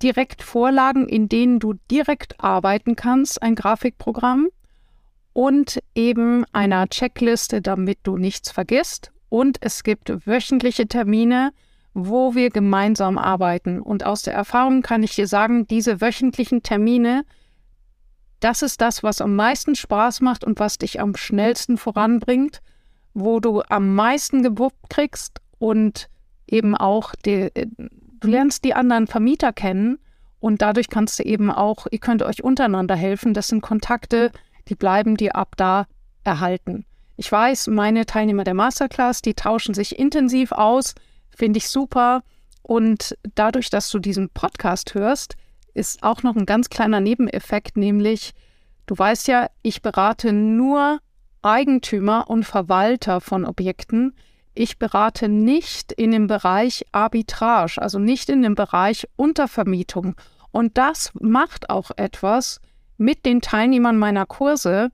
Direktvorlagen, 0.02 1.10
in 1.10 1.28
denen 1.28 1.60
du 1.60 1.74
direkt 1.92 2.42
arbeiten 2.42 2.96
kannst, 2.96 3.42
ein 3.42 3.56
Grafikprogramm 3.56 4.48
und 5.34 5.80
eben 5.94 6.46
einer 6.54 6.88
Checkliste, 6.88 7.62
damit 7.62 8.00
du 8.04 8.18
nichts 8.18 8.52
vergisst. 8.52 9.12
Und 9.28 9.58
es 9.62 9.84
gibt 9.84 10.26
wöchentliche 10.26 10.88
Termine, 10.88 11.52
wo 11.94 12.34
wir 12.34 12.50
gemeinsam 12.50 13.18
arbeiten. 13.18 13.82
Und 13.82 14.06
aus 14.06 14.22
der 14.22 14.34
Erfahrung 14.34 14.82
kann 14.82 15.04
ich 15.04 15.16
dir 15.16 15.28
sagen, 15.28 15.68
diese 15.68 16.00
wöchentlichen 16.00 16.64
Termine, 16.64 17.26
das 18.40 18.62
ist 18.62 18.82
das, 18.82 19.04
was 19.04 19.22
am 19.22 19.36
meisten 19.36 19.76
Spaß 19.76 20.22
macht 20.22 20.44
und 20.44 20.60
was 20.60 20.78
dich 20.78 21.00
am 21.00 21.16
schnellsten 21.16 21.78
voranbringt, 21.78 22.62
wo 23.14 23.40
du 23.40 23.62
am 23.68 23.96
meisten 23.96 24.44
gewuppt 24.44 24.90
kriegst 24.90 25.42
und 25.58 26.10
eben 26.48 26.76
auch, 26.76 27.14
die, 27.26 27.50
du 27.56 28.28
lernst 28.28 28.64
die 28.64 28.74
anderen 28.74 29.08
Vermieter 29.08 29.54
kennen 29.54 30.00
und 30.40 30.62
dadurch 30.62 30.90
kannst 30.90 31.20
du 31.20 31.24
eben 31.24 31.52
auch, 31.52 31.88
ihr 31.92 32.00
könnt 32.00 32.24
euch 32.24 32.44
untereinander 32.44 32.96
helfen. 32.96 33.34
Das 33.34 33.48
sind 33.48 33.62
Kontakte, 33.62 34.32
die 34.68 34.76
bleiben 34.76 35.18
dir 35.18 35.36
ab 35.36 35.56
da 35.58 35.86
erhalten. 36.24 36.86
Ich 37.18 37.30
weiß, 37.30 37.68
meine 37.68 38.06
Teilnehmer 38.06 38.46
der 38.46 38.54
Masterclass, 38.54 39.22
die 39.22 39.34
tauschen 39.34 39.74
sich 39.74 40.00
intensiv 40.00 40.54
aus, 40.54 40.96
finde 41.30 41.58
ich 41.58 41.68
super. 41.68 42.24
Und 42.62 43.18
dadurch, 43.36 43.70
dass 43.70 43.90
du 43.90 44.00
diesen 44.00 44.30
Podcast 44.30 44.94
hörst, 44.94 45.36
ist 45.74 46.04
auch 46.04 46.24
noch 46.24 46.36
ein 46.36 46.46
ganz 46.46 46.70
kleiner 46.70 47.00
Nebeneffekt, 47.00 47.78
nämlich, 47.78 48.34
du 48.86 48.98
weißt 48.98 49.28
ja, 49.28 49.50
ich 49.62 49.82
berate 49.82 50.34
nur 50.34 51.00
Eigentümer 51.42 52.30
und 52.30 52.44
Verwalter 52.44 53.22
von 53.22 53.46
Objekten. 53.46 54.14
Ich 54.54 54.78
berate 54.78 55.30
nicht 55.30 55.92
in 55.94 56.12
dem 56.12 56.28
Bereich 56.28 56.86
Arbitrage, 56.92 57.82
also 57.82 58.00
nicht 58.00 58.30
in 58.30 58.42
dem 58.42 58.56
Bereich 58.56 59.08
Untervermietung. 59.16 60.16
Und 60.52 60.78
das 60.78 61.12
macht 61.14 61.70
auch 61.70 61.92
etwas 61.96 62.60
mit 62.98 63.26
den 63.26 63.42
Teilnehmern 63.42 63.98
meiner 63.98 64.26
Kurse, 64.26 64.90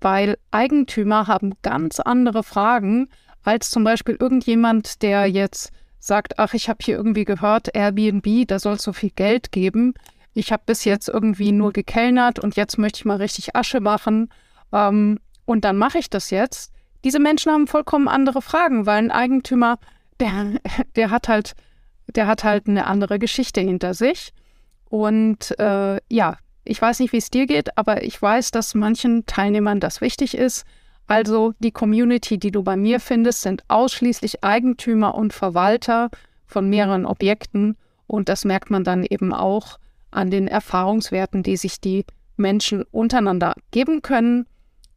weil 0.00 0.38
Eigentümer 0.52 1.26
haben 1.26 1.54
ganz 1.62 1.98
andere 1.98 2.44
Fragen 2.44 3.08
als 3.42 3.70
zum 3.70 3.82
Beispiel 3.82 4.16
irgendjemand, 4.20 5.02
der 5.02 5.26
jetzt 5.26 5.72
sagt, 5.98 6.38
ach, 6.38 6.54
ich 6.54 6.68
habe 6.68 6.78
hier 6.82 6.96
irgendwie 6.96 7.24
gehört, 7.24 7.74
Airbnb, 7.74 8.46
da 8.46 8.58
soll 8.58 8.74
es 8.74 8.82
so 8.82 8.92
viel 8.92 9.10
Geld 9.10 9.50
geben. 9.50 9.94
Ich 10.38 10.52
habe 10.52 10.62
bis 10.66 10.84
jetzt 10.84 11.08
irgendwie 11.08 11.50
nur 11.50 11.72
gekellnert 11.72 12.38
und 12.38 12.54
jetzt 12.54 12.78
möchte 12.78 12.98
ich 13.00 13.04
mal 13.04 13.16
richtig 13.16 13.56
Asche 13.56 13.80
machen. 13.80 14.28
Ähm, 14.72 15.18
und 15.46 15.64
dann 15.64 15.76
mache 15.76 15.98
ich 15.98 16.10
das 16.10 16.30
jetzt. 16.30 16.72
Diese 17.02 17.18
Menschen 17.18 17.50
haben 17.50 17.66
vollkommen 17.66 18.06
andere 18.06 18.40
Fragen, 18.40 18.86
weil 18.86 18.98
ein 18.98 19.10
Eigentümer, 19.10 19.80
der, 20.20 20.60
der 20.94 21.10
hat 21.10 21.26
halt, 21.26 21.54
der 22.06 22.28
hat 22.28 22.44
halt 22.44 22.68
eine 22.68 22.86
andere 22.86 23.18
Geschichte 23.18 23.60
hinter 23.60 23.94
sich. 23.94 24.32
Und 24.88 25.58
äh, 25.58 25.98
ja, 26.08 26.36
ich 26.64 26.80
weiß 26.80 27.00
nicht, 27.00 27.12
wie 27.12 27.18
es 27.18 27.30
dir 27.30 27.46
geht, 27.46 27.76
aber 27.76 28.04
ich 28.04 28.22
weiß, 28.22 28.52
dass 28.52 28.76
manchen 28.76 29.26
Teilnehmern 29.26 29.80
das 29.80 30.00
wichtig 30.00 30.36
ist. 30.36 30.64
Also 31.08 31.52
die 31.58 31.72
Community, 31.72 32.38
die 32.38 32.52
du 32.52 32.62
bei 32.62 32.76
mir 32.76 33.00
findest, 33.00 33.42
sind 33.42 33.64
ausschließlich 33.66 34.44
Eigentümer 34.44 35.16
und 35.16 35.32
Verwalter 35.32 36.10
von 36.46 36.70
mehreren 36.70 37.06
Objekten. 37.06 37.76
Und 38.06 38.28
das 38.28 38.44
merkt 38.44 38.70
man 38.70 38.84
dann 38.84 39.02
eben 39.02 39.34
auch 39.34 39.78
an 40.10 40.30
den 40.30 40.48
Erfahrungswerten, 40.48 41.42
die 41.42 41.56
sich 41.56 41.80
die 41.80 42.04
Menschen 42.36 42.84
untereinander 42.90 43.54
geben 43.70 44.02
können. 44.02 44.46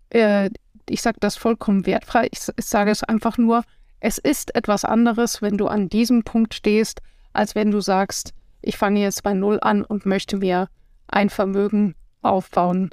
Äh, 0.10 0.50
ich 0.89 1.02
sage 1.02 1.17
das 1.19 1.36
vollkommen 1.36 1.86
wertfrei. 1.86 2.28
Ich, 2.32 2.39
ich 2.56 2.65
sage 2.65 2.91
es 2.91 3.04
einfach 3.04 3.38
nur, 3.38 3.63
es 4.00 4.17
ist 4.17 4.56
etwas 4.56 4.86
anderes, 4.86 5.41
wenn 5.41 5.58
du 5.58 5.67
an 5.67 5.89
diesem 5.89 6.24
Punkt 6.24 6.54
stehst, 6.54 7.02
als 7.34 7.56
wenn 7.56 7.71
du 7.71 7.82
sagst, 7.82 8.34
ich 8.62 8.78
fange 8.78 9.02
jetzt 9.02 9.24
bei 9.24 9.34
Null 9.34 9.60
an 9.62 9.84
und 9.84 10.06
möchte 10.06 10.38
mir 10.38 10.69
ein 11.08 11.30
Vermögen 11.30 11.95
aufbauen, 12.21 12.91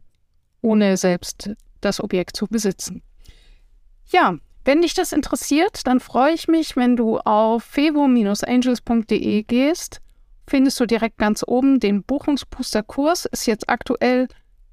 ohne 0.60 0.96
selbst 0.96 1.50
das 1.80 2.00
Objekt 2.00 2.36
zu 2.36 2.46
besitzen. 2.46 3.02
Ja, 4.06 4.36
wenn 4.64 4.82
dich 4.82 4.94
das 4.94 5.12
interessiert, 5.12 5.86
dann 5.86 6.00
freue 6.00 6.34
ich 6.34 6.48
mich, 6.48 6.76
wenn 6.76 6.96
du 6.96 7.18
auf 7.18 7.64
fevo-angels.de 7.64 9.42
gehst. 9.44 10.00
Findest 10.48 10.80
du 10.80 10.86
direkt 10.86 11.18
ganz 11.18 11.44
oben 11.46 11.78
den 11.78 12.02
Buchungsbooster-Kurs. 12.02 13.26
Ist 13.26 13.46
jetzt 13.46 13.68
aktuell 13.68 14.28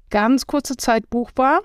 ganz 0.08 0.46
kurze 0.46 0.78
Zeit 0.78 1.10
buchbar. 1.10 1.60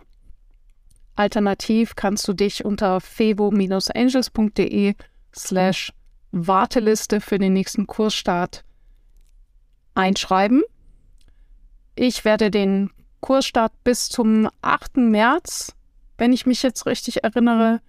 Alternativ 1.15 1.95
kannst 1.95 2.27
du 2.27 2.33
dich 2.33 2.65
unter 2.65 2.99
fevo-angels.de 2.99 4.95
slash 5.33 5.93
Warteliste 6.33 7.21
für 7.21 7.39
den 7.39 7.53
nächsten 7.53 7.87
Kursstart 7.87 8.65
einschreiben. 9.93 10.63
Ich 11.95 12.25
werde 12.25 12.51
den 12.51 12.89
Kursstart 13.21 13.71
bis 13.85 14.09
zum 14.09 14.49
8. 14.61 14.97
März, 14.97 15.73
wenn 16.17 16.33
ich 16.33 16.45
mich 16.45 16.63
jetzt 16.63 16.85
richtig 16.85 17.23
erinnere, 17.23 17.79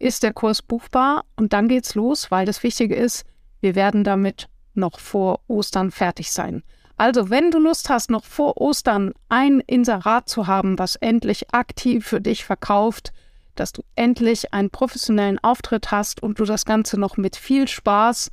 ist 0.00 0.24
der 0.24 0.32
Kurs 0.32 0.60
buchbar 0.60 1.24
und 1.36 1.52
dann 1.52 1.68
geht's 1.68 1.94
los, 1.94 2.32
weil 2.32 2.46
das 2.46 2.64
Wichtige 2.64 2.96
ist, 2.96 3.24
wir 3.60 3.76
werden 3.76 4.02
damit 4.02 4.48
noch 4.78 4.98
vor 4.98 5.40
Ostern 5.48 5.90
fertig 5.90 6.32
sein. 6.32 6.62
Also, 6.96 7.30
wenn 7.30 7.50
du 7.50 7.58
Lust 7.58 7.90
hast, 7.90 8.10
noch 8.10 8.24
vor 8.24 8.60
Ostern 8.60 9.12
ein 9.28 9.60
Inserat 9.60 10.28
zu 10.28 10.46
haben, 10.46 10.78
was 10.78 10.96
endlich 10.96 11.52
aktiv 11.52 12.06
für 12.06 12.20
dich 12.20 12.44
verkauft, 12.44 13.12
dass 13.54 13.72
du 13.72 13.82
endlich 13.94 14.52
einen 14.52 14.70
professionellen 14.70 15.38
Auftritt 15.40 15.90
hast 15.90 16.22
und 16.22 16.40
du 16.40 16.44
das 16.44 16.64
Ganze 16.64 16.98
noch 16.98 17.16
mit 17.16 17.36
viel 17.36 17.68
Spaß 17.68 18.30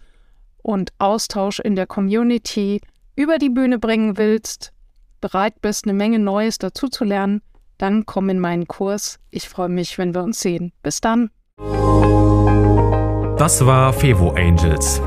und 0.62 0.94
Austausch 0.98 1.60
in 1.60 1.76
der 1.76 1.88
Community 1.88 2.82
über 3.16 3.38
die 3.38 3.50
Bühne 3.50 3.80
bringen 3.80 4.18
willst, 4.18 4.72
bereit 5.22 5.62
bist, 5.62 5.86
eine 5.86 5.94
Menge 5.94 6.20
Neues 6.20 6.58
dazu 6.58 6.88
zu 6.88 7.04
lernen, 7.04 7.42
dann 7.78 8.06
komm 8.06 8.30
in 8.30 8.40
meinen 8.40 8.68
Kurs. 8.68 9.20
Ich 9.30 9.50
freue 9.50 9.70
mich, 9.70 9.98
wenn 9.98 10.14
wir 10.14 10.24
uns 10.24 10.40
sehen. 10.40 10.72
Bis 10.82 11.02
dann. 11.02 11.30
Das 13.38 13.66
war 13.66 13.94
Fevo 13.94 14.32
Angels, 14.32 15.02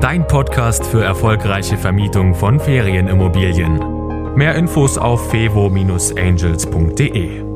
dein 0.00 0.26
Podcast 0.26 0.86
für 0.86 1.02
erfolgreiche 1.02 1.76
Vermietung 1.76 2.34
von 2.34 2.60
Ferienimmobilien. 2.60 4.34
Mehr 4.34 4.54
Infos 4.54 4.98
auf 4.98 5.30
fevo-angels.de. 5.30 7.47